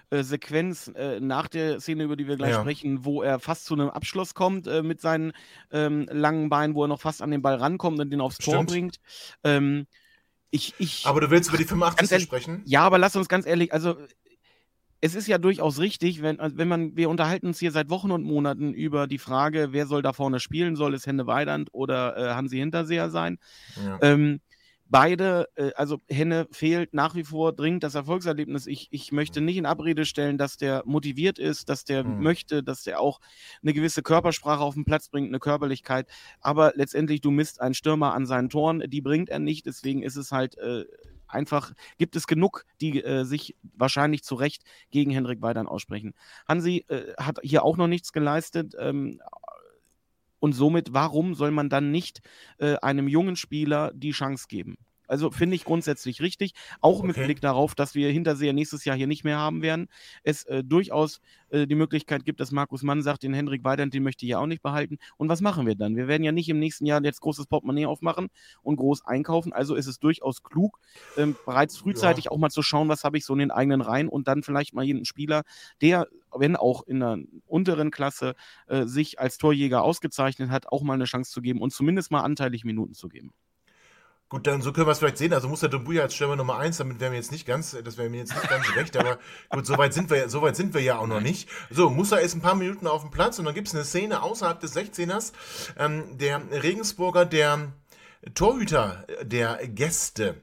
[0.09, 2.61] äh, Sequenz äh, nach der Szene, über die wir gleich ja.
[2.61, 5.33] sprechen, wo er fast zu einem Abschluss kommt äh, mit seinen
[5.71, 8.55] ähm, langen Beinen, wo er noch fast an den Ball rankommt und den aufs Tor
[8.55, 8.69] Stimmt.
[8.69, 8.99] bringt.
[9.43, 9.85] Ähm,
[10.49, 12.61] ich, ich, aber du willst über die 85 sprechen?
[12.65, 13.97] Ja, aber lass uns ganz ehrlich, also
[15.03, 18.09] es ist ja durchaus richtig, wenn, also wenn man, wir unterhalten uns hier seit Wochen
[18.09, 22.15] und Monaten über die Frage, wer soll da vorne spielen, soll es Hände Weidand oder
[22.15, 23.37] äh, Hansi Hinterseher sein?
[23.85, 23.99] Ja.
[24.01, 24.39] Ähm,
[24.87, 28.65] beide, äh, also Henne fehlt nach wie vor dringend das Erfolgserlebnis.
[28.65, 32.23] Ich, ich möchte nicht in Abrede stellen, dass der motiviert ist, dass der mhm.
[32.23, 33.19] möchte, dass der auch
[33.61, 36.07] eine gewisse Körpersprache auf den Platz bringt, eine Körperlichkeit.
[36.39, 39.65] Aber letztendlich, du misst einen Stürmer an seinen Toren, die bringt er nicht.
[39.65, 40.85] Deswegen ist es halt äh,
[41.33, 46.13] einfach, gibt es genug, die äh, sich wahrscheinlich zu Recht gegen Hendrik Weidern aussprechen.
[46.47, 48.75] Hansi äh, hat hier auch noch nichts geleistet.
[48.77, 49.19] Ähm,
[50.39, 52.21] und somit, warum soll man dann nicht
[52.57, 54.77] äh, einem jungen Spieler die Chance geben?
[55.07, 57.07] Also finde ich grundsätzlich richtig, auch okay.
[57.07, 59.87] mit Blick darauf, dass wir Hinterseher nächstes Jahr hier nicht mehr haben werden.
[60.23, 64.03] Es äh, durchaus äh, die Möglichkeit gibt, dass Markus Mann sagt, den Hendrik Weidand, den
[64.03, 64.97] möchte ich ja auch nicht behalten.
[65.17, 65.95] Und was machen wir dann?
[65.95, 68.29] Wir werden ja nicht im nächsten Jahr jetzt großes Portemonnaie aufmachen
[68.61, 69.53] und groß einkaufen.
[69.53, 70.79] Also ist es durchaus klug,
[71.17, 72.31] ähm, bereits frühzeitig ja.
[72.31, 74.73] auch mal zu schauen, was habe ich so in den eigenen Reihen und dann vielleicht
[74.73, 75.43] mal jeden Spieler,
[75.81, 78.35] der wenn auch in der unteren Klasse,
[78.67, 82.21] äh, sich als Torjäger ausgezeichnet hat, auch mal eine Chance zu geben und zumindest mal
[82.21, 83.33] anteilig Minuten zu geben.
[84.33, 85.31] Gut, dann so können wir es vielleicht sehen.
[85.31, 87.99] Also muss der Dumbuya als Stürmer Nummer 1, damit wären wir jetzt nicht ganz, das
[87.99, 89.19] wäre mir jetzt nicht ganz recht, aber
[89.51, 91.47] gut, so weit sind wir, so weit sind wir ja auch noch nicht.
[91.69, 94.23] So, Musa ist ein paar Minuten auf dem Platz und dann gibt es eine Szene
[94.23, 95.33] außerhalb des 16ers.
[95.77, 97.73] Ähm, der Regensburger, der
[98.33, 100.41] Torhüter der Gäste,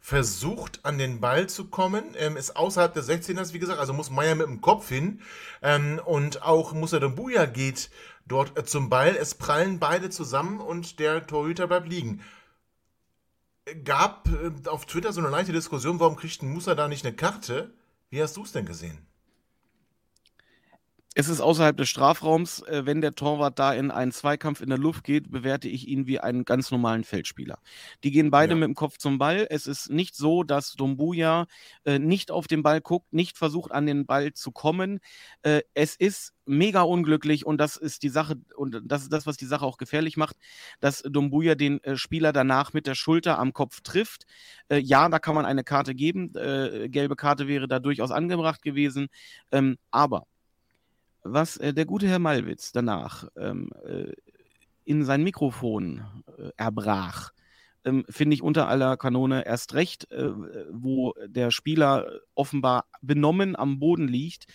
[0.00, 4.10] versucht an den Ball zu kommen, ähm, ist außerhalb des 16ers, wie gesagt, also muss
[4.10, 5.20] Meier mit dem Kopf hin
[5.62, 7.90] ähm, und auch Musa Dumbuya geht
[8.26, 9.14] dort äh, zum Ball.
[9.14, 12.20] Es prallen beide zusammen und der Torhüter bleibt liegen
[13.84, 17.16] gab äh, auf Twitter so eine leichte Diskussion, warum kriegt ein Musa da nicht eine
[17.16, 17.74] Karte?
[18.10, 19.07] Wie hast du es denn gesehen?
[21.20, 22.62] Es ist außerhalb des Strafraums.
[22.62, 26.06] Äh, wenn der Torwart da in einen Zweikampf in der Luft geht, bewerte ich ihn
[26.06, 27.58] wie einen ganz normalen Feldspieler.
[28.04, 28.54] Die gehen beide ja.
[28.60, 29.44] mit dem Kopf zum Ball.
[29.50, 31.46] Es ist nicht so, dass Dombuja
[31.84, 35.00] äh, nicht auf den Ball guckt, nicht versucht, an den Ball zu kommen.
[35.42, 39.36] Äh, es ist mega unglücklich und das ist die Sache und das ist das, was
[39.36, 40.36] die Sache auch gefährlich macht,
[40.78, 44.24] dass Dombuja den äh, Spieler danach mit der Schulter am Kopf trifft.
[44.68, 46.32] Äh, ja, da kann man eine Karte geben.
[46.36, 49.08] Äh, gelbe Karte wäre da durchaus angebracht gewesen.
[49.50, 50.22] Ähm, aber
[51.32, 54.12] was äh, der gute Herr Malwitz danach ähm, äh,
[54.84, 56.02] in sein Mikrofon
[56.38, 57.30] äh, erbrach,
[57.84, 60.30] ähm, finde ich unter aller Kanone erst recht, äh,
[60.70, 64.46] wo der Spieler offenbar benommen am Boden liegt,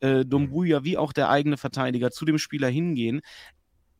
[0.00, 3.20] äh, Dumbuya wie auch der eigene Verteidiger zu dem Spieler hingehen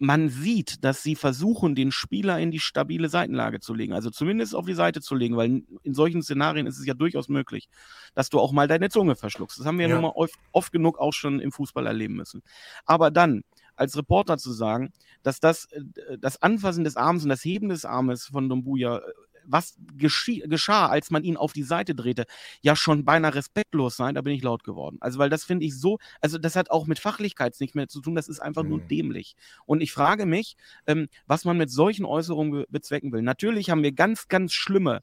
[0.05, 4.55] man sieht, dass sie versuchen, den Spieler in die stabile Seitenlage zu legen, also zumindest
[4.55, 7.69] auf die Seite zu legen, weil in solchen Szenarien ist es ja durchaus möglich,
[8.15, 9.59] dass du auch mal deine Zunge verschluckst.
[9.59, 12.15] Das haben wir ja, ja nun mal oft, oft genug auch schon im Fußball erleben
[12.15, 12.43] müssen.
[12.85, 13.43] Aber dann
[13.77, 17.85] als Reporter zu sagen, dass das, äh, das Anfassen des Arms und das Heben des
[17.85, 19.03] Armes von Dombuja äh,
[19.47, 22.25] was geschah, als man ihn auf die Seite drehte,
[22.63, 24.99] ja schon beinahe respektlos sein, da bin ich laut geworden.
[25.01, 28.01] Also, weil das finde ich so, also das hat auch mit Fachlichkeit nichts mehr zu
[28.01, 28.69] tun, das ist einfach mhm.
[28.69, 29.37] nur dämlich.
[29.67, 33.23] Und ich frage mich, ähm, was man mit solchen Äußerungen bezwecken will.
[33.23, 35.03] Natürlich haben wir ganz, ganz schlimme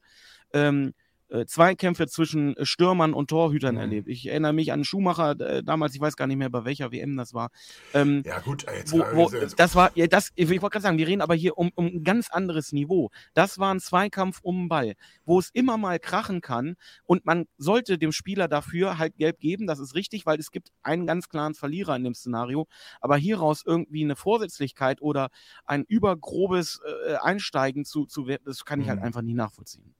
[0.53, 0.93] ähm,
[1.31, 3.81] äh, Zweikämpfe zwischen äh, Stürmern und Torhütern mhm.
[3.81, 4.07] erlebt.
[4.07, 7.17] Ich erinnere mich an Schumacher äh, damals, ich weiß gar nicht mehr, bei welcher WM
[7.17, 7.49] das war.
[7.93, 10.97] Ähm, ja, gut, äh, jetzt wo, wo, das war, ja, das, ich wollte gerade sagen,
[10.97, 13.09] wir reden aber hier um, um ein ganz anderes Niveau.
[13.33, 14.93] Das war ein Zweikampf um den Ball,
[15.25, 19.67] wo es immer mal krachen kann und man sollte dem Spieler dafür halt gelb geben,
[19.67, 22.67] das ist richtig, weil es gibt einen ganz klaren Verlierer in dem Szenario.
[22.99, 25.29] Aber hieraus irgendwie eine Vorsätzlichkeit oder
[25.65, 29.05] ein übergrobes äh, Einsteigen zu, zu das kann ich halt mhm.
[29.05, 29.95] einfach nie nachvollziehen.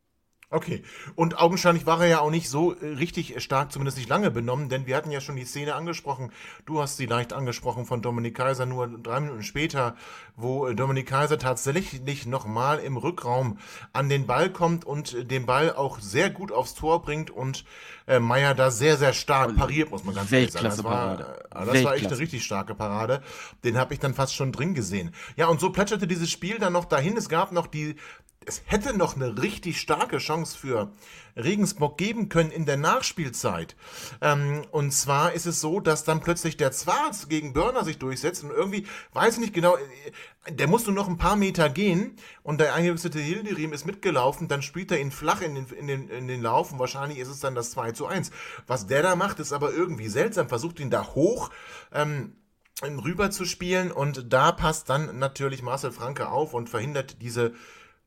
[0.54, 0.84] Okay.
[1.16, 4.68] Und augenscheinlich war er ja auch nicht so äh, richtig stark, zumindest nicht lange benommen,
[4.68, 6.34] denn wir hatten ja schon die Szene angesprochen.
[6.66, 9.96] Du hast sie leicht angesprochen von Dominik Kaiser, nur drei Minuten später,
[10.36, 13.60] wo äh, Dominik Kaiser tatsächlich nochmal im Rückraum
[13.94, 17.64] an den Ball kommt und den Ball auch sehr gut aufs Tor bringt und
[18.08, 20.66] äh, Meier da sehr, sehr stark pariert, muss man ganz ehrlich sagen.
[20.66, 23.22] Das, war, äh, das war echt eine richtig starke Parade.
[23.64, 25.16] Den habe ich dann fast schon drin gesehen.
[25.38, 27.16] Ja, und so plätscherte dieses Spiel dann noch dahin.
[27.16, 27.96] Es gab noch die
[28.46, 30.92] es hätte noch eine richtig starke Chance für
[31.36, 33.76] Regensburg geben können in der Nachspielzeit.
[34.20, 38.44] Ähm, und zwar ist es so, dass dann plötzlich der Zwarz gegen Börner sich durchsetzt
[38.44, 42.60] und irgendwie, weiß ich nicht genau, äh, der musste noch ein paar Meter gehen und
[42.60, 46.28] der eingewechselte Hilderim ist mitgelaufen, dann spielt er ihn flach in den, in, den, in
[46.28, 48.32] den Lauf und wahrscheinlich ist es dann das 2 zu 1.
[48.66, 51.52] Was der da macht, ist aber irgendwie seltsam, versucht ihn da hoch
[51.94, 52.36] ähm,
[52.84, 57.54] rüber zu spielen und da passt dann natürlich Marcel Franke auf und verhindert diese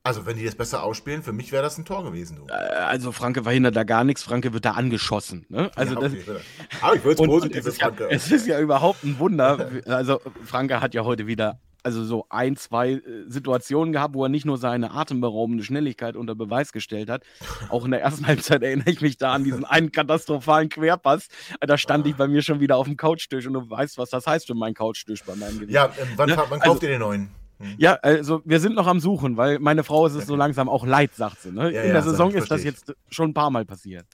[0.07, 2.37] also, wenn die das besser ausspielen, für mich wäre das ein Tor gewesen.
[2.37, 2.53] Du.
[2.53, 4.23] Äh, also, Franke verhindert da gar nichts.
[4.23, 5.47] Franke wird da angeschossen.
[5.49, 5.71] Ne?
[5.77, 6.37] Also ja, okay, das,
[6.83, 8.05] aber ich würde es positiv Franke.
[8.05, 9.71] Ja, es ist ja überhaupt ein Wunder.
[9.87, 14.29] Also, Franke hat ja heute wieder also so ein, zwei äh, Situationen gehabt, wo er
[14.29, 17.23] nicht nur seine atemberaubende Schnelligkeit unter Beweis gestellt hat.
[17.69, 21.29] Auch in der ersten Halbzeit erinnere ich mich da an diesen einen katastrophalen Querpass.
[21.61, 24.27] Da stand ich bei mir schon wieder auf dem Couchtisch und du weißt, was das
[24.27, 25.73] heißt für meinen Couchtisch bei meinem Gewicht.
[25.73, 26.37] Ja, äh, wann, ne?
[26.37, 27.44] wann kauft also, ihr den neuen?
[27.59, 27.75] Hm.
[27.79, 30.87] Ja, also wir sind noch am Suchen, weil meine Frau ist es so langsam auch
[30.87, 31.53] leid, sagt sie.
[31.53, 31.73] Ne?
[31.73, 34.07] Ja, In der Saison ist das jetzt schon ein paar Mal passiert.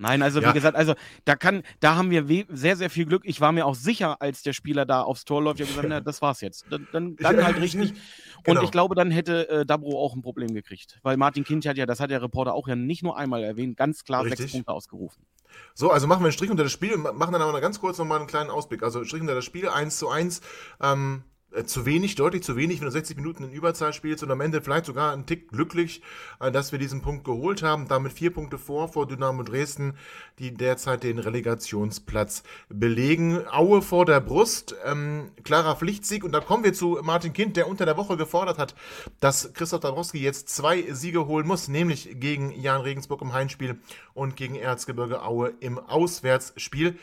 [0.00, 0.48] Nein, also ja.
[0.48, 0.94] wie gesagt, also
[1.24, 3.22] da kann, da haben wir sehr, sehr viel Glück.
[3.24, 5.88] Ich war mir auch sicher, als der Spieler da aufs Tor läuft, ich habe gesagt,
[5.90, 6.66] na, das war's jetzt.
[6.70, 7.94] Dann, dann, dann halt richtig.
[8.44, 8.60] Genau.
[8.60, 11.00] Und ich glaube, dann hätte äh, Dabro auch ein Problem gekriegt.
[11.02, 13.76] Weil Martin Kind hat ja, das hat der Reporter auch ja nicht nur einmal erwähnt,
[13.76, 14.38] ganz klar richtig.
[14.38, 15.26] sechs Punkte ausgerufen.
[15.74, 17.98] So, also machen wir einen Strich unter das Spiel und machen dann aber ganz kurz
[17.98, 18.84] nochmal einen kleinen Ausblick.
[18.84, 20.40] Also Strich unter das Spiel, 1 zu 1.
[20.80, 24.30] Ähm, äh, zu wenig, deutlich zu wenig, wenn du 60 Minuten in Überzahl spielst und
[24.30, 26.02] am Ende vielleicht sogar einen Tick glücklich,
[26.40, 27.88] äh, dass wir diesen Punkt geholt haben.
[27.88, 29.94] Damit vier Punkte vor vor Dynamo Dresden,
[30.38, 33.46] die derzeit den Relegationsplatz belegen.
[33.48, 37.68] Aue vor der Brust, ähm, klarer Pflichtsieg und da kommen wir zu Martin Kind, der
[37.68, 38.74] unter der Woche gefordert hat,
[39.20, 43.78] dass Christoph Dabrowski jetzt zwei Siege holen muss, nämlich gegen Jan Regensburg im Heimspiel
[44.14, 46.98] und gegen Erzgebirge Aue im Auswärtsspiel.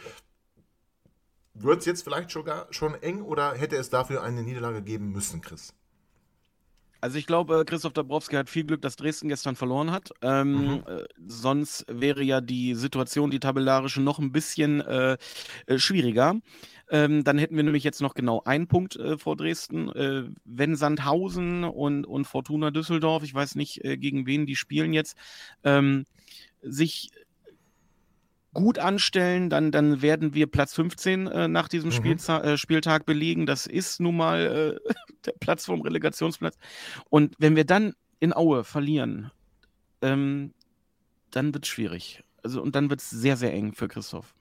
[1.58, 5.42] Wird es jetzt vielleicht sogar schon eng oder hätte es dafür eine Niederlage geben müssen,
[5.42, 5.74] Chris?
[7.00, 10.10] Also ich glaube, Christoph Dabrowski hat viel Glück, dass Dresden gestern verloren hat.
[10.22, 10.84] Ähm, mhm.
[10.88, 15.18] äh, sonst wäre ja die Situation, die tabellarische, noch ein bisschen äh,
[15.68, 16.36] äh, schwieriger.
[16.90, 19.90] Ähm, dann hätten wir nämlich jetzt noch genau einen Punkt äh, vor Dresden.
[19.90, 24.92] Äh, wenn Sandhausen und, und Fortuna Düsseldorf, ich weiß nicht, äh, gegen wen die spielen
[24.92, 25.16] jetzt,
[25.64, 26.06] ähm,
[26.62, 27.12] sich
[28.56, 32.18] gut anstellen, dann, dann werden wir Platz 15 äh, nach diesem mhm.
[32.28, 33.46] äh, Spieltag belegen.
[33.46, 34.94] Das ist nun mal äh,
[35.26, 36.58] der Platz vom Relegationsplatz.
[37.10, 39.32] Und wenn wir dann in Aue verlieren,
[40.02, 40.54] ähm,
[41.32, 42.24] dann wird es schwierig.
[42.44, 44.34] Also, und dann wird es sehr, sehr eng für Christoph.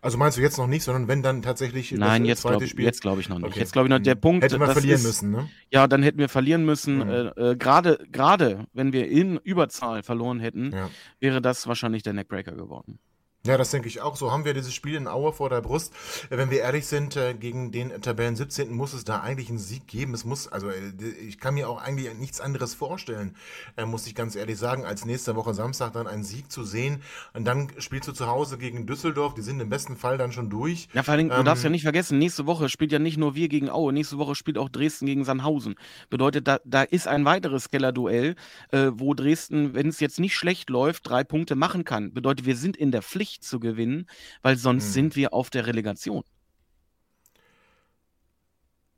[0.00, 2.68] Also meinst du jetzt noch nicht, sondern wenn dann tatsächlich Nein, das jetzt zweite glaub,
[2.68, 2.84] Spiel?
[2.84, 3.48] jetzt glaube ich noch nicht.
[3.48, 3.58] Okay.
[3.58, 4.44] Jetzt glaube ich noch der Punkt.
[4.44, 5.48] Hätten wir verlieren ist, müssen, ne?
[5.70, 6.98] Ja, dann hätten wir verlieren müssen.
[6.98, 7.10] Mhm.
[7.10, 10.90] Äh, äh, gerade, gerade wenn wir in Überzahl verloren hätten, ja.
[11.20, 12.98] wäre das wahrscheinlich der Neckbreaker geworden.
[13.46, 14.16] Ja, das denke ich auch.
[14.16, 15.94] So haben wir dieses Spiel in Aue vor der Brust.
[16.28, 18.74] Wenn wir ehrlich sind, äh, gegen den Tabellen 17.
[18.74, 20.12] muss es da eigentlich einen Sieg geben.
[20.12, 20.90] Es muss, also äh,
[21.26, 23.36] ich kann mir auch eigentlich nichts anderes vorstellen,
[23.76, 27.00] äh, muss ich ganz ehrlich sagen, als nächste Woche Samstag dann einen Sieg zu sehen.
[27.32, 29.34] Und dann spielst du zu Hause gegen Düsseldorf.
[29.34, 30.88] Die sind im besten Fall dann schon durch.
[30.92, 33.36] Ja, vor allem, ähm, du darfst ja nicht vergessen, nächste Woche spielt ja nicht nur
[33.36, 35.76] wir gegen Aue, nächste Woche spielt auch Dresden gegen Sandhausen.
[36.10, 38.34] Bedeutet, da, da ist ein weiteres Keller-Duell,
[38.72, 42.12] äh, wo Dresden, wenn es jetzt nicht schlecht läuft, drei Punkte machen kann.
[42.12, 44.06] Bedeutet, wir sind in der Pflicht zu gewinnen,
[44.42, 44.92] weil sonst hm.
[44.92, 46.24] sind wir auf der Relegation.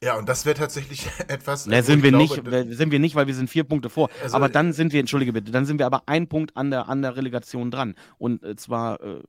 [0.03, 1.67] Ja, und das wäre tatsächlich etwas.
[1.67, 4.09] Ne, sind wir glaube, nicht, sind wir nicht, weil wir sind vier Punkte vor.
[4.23, 6.89] Also, aber dann sind wir, entschuldige bitte, dann sind wir aber ein Punkt an der,
[6.89, 7.95] an der Relegation dran.
[8.19, 9.23] Und äh, zwar äh,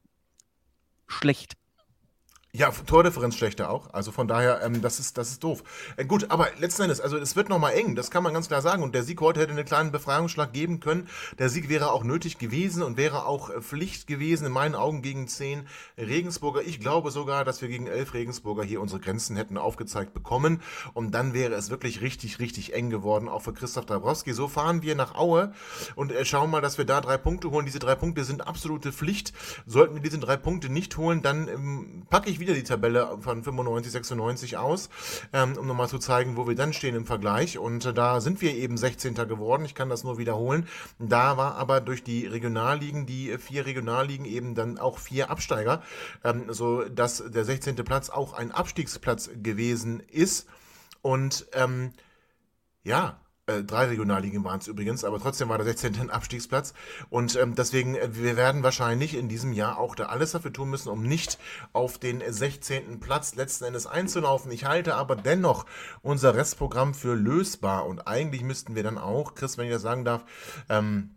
[1.08, 1.54] schlecht.
[2.54, 3.94] Ja, Tordifferenz schlechter auch.
[3.94, 5.64] Also von daher, ähm, das, ist, das ist doof.
[5.96, 8.62] Äh, gut, aber letzten Endes, also es wird nochmal eng, das kann man ganz klar
[8.62, 8.84] sagen.
[8.84, 11.08] Und der Sieg heute hätte einen kleinen Befreiungsschlag geben können.
[11.40, 15.02] Der Sieg wäre auch nötig gewesen und wäre auch äh, Pflicht gewesen, in meinen Augen
[15.02, 15.66] gegen zehn
[15.98, 16.62] Regensburger.
[16.62, 20.62] Ich glaube sogar, dass wir gegen elf Regensburger hier unsere Grenzen hätten aufgezeigt bekommen.
[20.94, 24.34] Und dann wäre es wirklich richtig, richtig eng geworden, auch für Christoph Dabrowski.
[24.34, 25.54] So fahren wir nach Aue
[25.96, 27.66] und äh, schauen mal, dass wir da drei Punkte holen.
[27.66, 29.32] Diese drei Punkte sind absolute Pflicht.
[29.66, 33.42] Sollten wir diese drei Punkte nicht holen, dann ähm, packe ich wieder die Tabelle von
[33.42, 34.90] 95, 96 aus,
[35.32, 37.58] ähm, um nochmal zu zeigen, wo wir dann stehen im Vergleich.
[37.58, 39.16] Und äh, da sind wir eben 16.
[39.16, 39.64] geworden.
[39.64, 40.68] Ich kann das nur wiederholen.
[41.00, 45.82] Da war aber durch die Regionalligen, die vier Regionalligen eben dann auch vier Absteiger,
[46.26, 47.76] ähm, so dass der 16.
[47.78, 50.48] Platz auch ein Abstiegsplatz gewesen ist.
[51.02, 51.94] Und ähm,
[52.84, 53.21] ja,
[53.52, 56.10] äh, drei Regionalligen waren es übrigens, aber trotzdem war der 16.
[56.10, 56.74] Abstiegsplatz.
[57.10, 60.70] Und ähm, deswegen, äh, wir werden wahrscheinlich in diesem Jahr auch da alles dafür tun
[60.70, 61.38] müssen, um nicht
[61.74, 63.00] auf den 16.
[63.00, 64.52] Platz letzten Endes einzulaufen.
[64.52, 65.66] Ich halte aber dennoch
[66.02, 67.86] unser Restprogramm für lösbar.
[67.86, 70.24] Und eigentlich müssten wir dann auch, Chris, wenn ich das sagen darf,
[70.70, 71.12] ähm,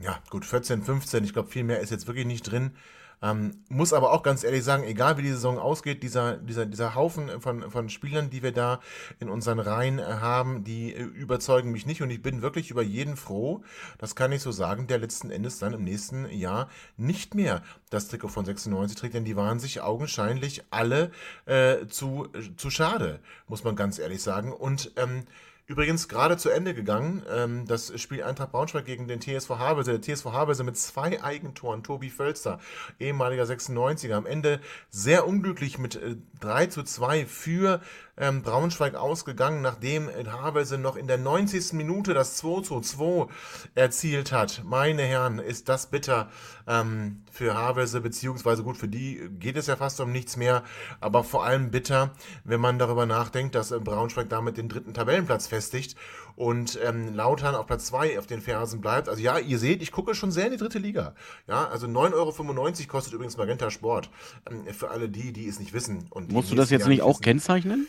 [0.00, 2.72] ja, gut, 14, 15, ich glaube, viel mehr ist jetzt wirklich nicht drin.
[3.22, 6.94] Ähm, muss aber auch ganz ehrlich sagen, egal wie die Saison ausgeht, dieser, dieser, dieser
[6.94, 8.80] Haufen von, von Spielern, die wir da
[9.18, 12.82] in unseren Reihen äh, haben, die äh, überzeugen mich nicht und ich bin wirklich über
[12.82, 13.62] jeden froh,
[13.98, 18.08] das kann ich so sagen, der letzten Endes dann im nächsten Jahr nicht mehr das
[18.08, 21.10] Trikot von 96 trägt, denn die waren sich augenscheinlich alle
[21.44, 24.52] äh, zu, zu schade, muss man ganz ehrlich sagen.
[24.52, 25.24] Und ähm,
[25.70, 29.96] Übrigens gerade zu Ende gegangen, ähm, das Spiel Eintracht Braunschweig gegen den TSV Havelse.
[29.96, 32.58] Der TSV Havelse mit zwei Eigentoren, Tobi Völster,
[32.98, 37.80] ehemaliger 96er, am Ende sehr unglücklich mit äh, 3 zu 2 für
[38.20, 41.72] ähm, Braunschweig ausgegangen, nachdem Havelse noch in der 90.
[41.72, 43.28] Minute das 2 zu 2
[43.74, 44.62] erzielt hat.
[44.64, 46.28] Meine Herren, ist das bitter
[46.66, 50.62] ähm, für Havelse, beziehungsweise gut, für die geht es ja fast um nichts mehr,
[51.00, 52.12] aber vor allem bitter,
[52.44, 55.94] wenn man darüber nachdenkt, dass äh, Braunschweig damit den dritten Tabellenplatz festigt
[56.36, 59.08] und ähm, Lautern auf Platz 2 auf den Fersen bleibt.
[59.08, 61.14] Also ja, ihr seht, ich gucke schon sehr in die dritte Liga.
[61.46, 64.10] Ja, also 9,95 Euro kostet übrigens Magenta Sport.
[64.50, 66.08] Ähm, für alle die, die es nicht wissen.
[66.28, 67.88] Musst du das jetzt nicht auch kennzeichnen?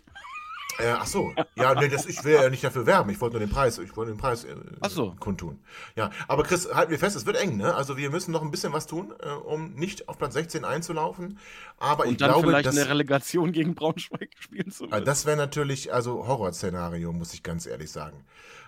[0.80, 3.10] Äh, ach so, ja, nee, das, ich will ja nicht dafür werben.
[3.10, 4.56] Ich wollte nur den Preis, ich wollte den Preis äh,
[4.90, 5.16] so.
[5.20, 5.60] kundtun.
[5.96, 7.74] Ja, aber Chris, halten wir fest, es wird eng, ne?
[7.76, 11.40] Also wir müssen noch ein bisschen was tun, äh, um nicht auf Platz 16 einzulaufen.
[11.78, 15.06] Aber Und ich dann glaube, vielleicht dass, eine Relegation gegen Braunschweig spielen zu äh, müssen.
[15.06, 18.24] das wäre natürlich also Horrorszenario, muss ich ganz ehrlich sagen.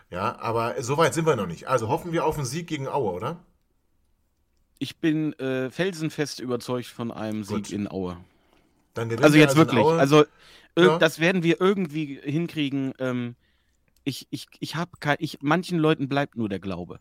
[0.10, 1.68] Ja, aber so weit sind wir noch nicht.
[1.68, 3.38] Also hoffen wir auf einen Sieg gegen Aue, oder?
[4.78, 7.68] Ich bin äh, felsenfest überzeugt von einem Gut.
[7.68, 8.18] Sieg in Aue.
[8.94, 9.84] Dann gewinnen Also wir jetzt in wirklich.
[9.84, 10.00] Aue.
[10.00, 10.26] Also
[10.78, 10.98] Ja.
[10.98, 12.94] das werden wir irgendwie hinkriegen.
[13.00, 13.36] Ähm,
[14.04, 17.00] ich ich, ich habe kein, ich, manchen Leuten bleibt nur der Glaube.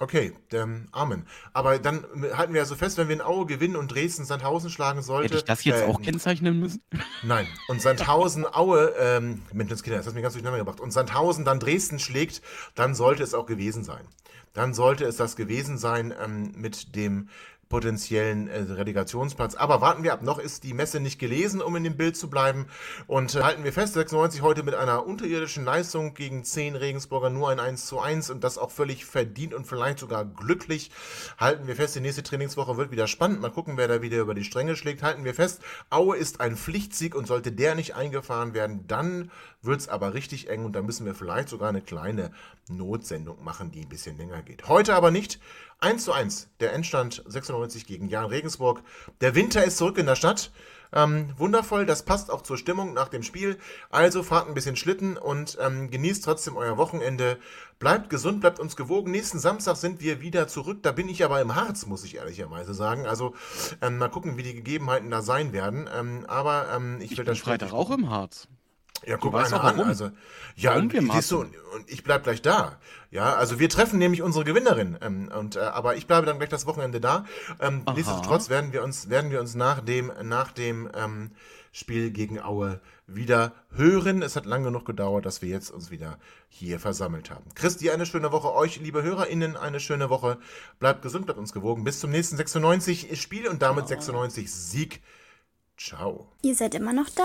[0.00, 1.26] Okay, ähm, Amen.
[1.52, 2.04] Aber dann
[2.34, 5.24] halten wir ja so fest, wenn wir in Aue gewinnen und Dresden Sandhausen schlagen sollte.
[5.24, 6.82] Hätte ich das jetzt äh, auch kennzeichnen müssen?
[7.24, 7.48] Nein.
[7.66, 10.78] Und Sandhausen, Aue, ähm, Menschenskinder, das hat mich ganz durcheinander gebracht.
[10.78, 12.42] Und Sandhausen dann Dresden schlägt,
[12.76, 14.06] dann sollte es auch gewesen sein.
[14.52, 17.28] Dann sollte es das gewesen sein ähm, mit dem
[17.68, 19.54] potenziellen äh, Relegationsplatz.
[19.54, 22.30] Aber warten wir ab, noch ist die Messe nicht gelesen, um in dem Bild zu
[22.30, 22.66] bleiben.
[23.06, 27.50] Und äh, halten wir fest, 96 heute mit einer unterirdischen Leistung gegen 10 Regensburger nur
[27.50, 30.90] ein 1 zu 1 und das auch völlig verdient und vielleicht sogar glücklich.
[31.38, 33.40] Halten wir fest, die nächste Trainingswoche wird wieder spannend.
[33.40, 35.02] Mal gucken, wer da wieder über die Stränge schlägt.
[35.02, 35.60] Halten wir fest,
[35.90, 39.30] Aue ist ein Pflichtsieg und sollte der nicht eingefahren werden, dann
[39.62, 42.30] wird es aber richtig eng und da müssen wir vielleicht sogar eine kleine
[42.68, 44.68] Notsendung machen, die ein bisschen länger geht.
[44.68, 45.40] Heute aber nicht.
[45.80, 48.82] 1 zu 1, der Endstand 96 gegen Jan Regensburg.
[49.20, 50.50] Der Winter ist zurück in der Stadt.
[50.92, 53.58] Ähm, wundervoll, das passt auch zur Stimmung nach dem Spiel.
[53.90, 57.38] Also fahrt ein bisschen Schlitten und ähm, genießt trotzdem euer Wochenende.
[57.78, 59.10] Bleibt gesund, bleibt uns gewogen.
[59.10, 60.78] Nächsten Samstag sind wir wieder zurück.
[60.82, 63.06] Da bin ich aber im Harz, muss ich ehrlicherweise sagen.
[63.06, 63.34] Also
[63.82, 65.88] ähm, mal gucken, wie die Gegebenheiten da sein werden.
[65.94, 68.48] Ähm, aber ähm, ich, Ich will bin das Freitag auch im Harz.
[69.06, 69.76] Ja, guck einer doch an.
[69.76, 69.88] warum.
[69.88, 70.10] Also,
[70.56, 71.54] ja, Warum wir und, siehst du, machen.
[71.72, 72.78] und, und ich bleib gleich da.
[73.10, 74.98] Ja, also wir treffen nämlich unsere Gewinnerin.
[75.00, 77.24] Ähm, und, äh, aber ich bleibe dann gleich das Wochenende da.
[77.60, 77.94] Ähm, Aha.
[77.94, 81.30] nichtsdestotrotz werden wir uns, werden wir uns nach dem, nach dem ähm,
[81.72, 84.22] Spiel gegen Aue wieder hören.
[84.22, 86.18] Es hat lang genug gedauert, dass wir jetzt uns wieder
[86.48, 87.44] hier versammelt haben.
[87.54, 88.52] Christi, eine schöne Woche.
[88.52, 90.38] Euch, liebe HörerInnen, eine schöne Woche.
[90.80, 91.84] Bleibt gesund, bleibt uns gewogen.
[91.84, 95.02] Bis zum nächsten 96 Spiel und damit 96 Sieg.
[95.76, 96.32] Ciao.
[96.42, 97.24] Ihr seid immer noch da?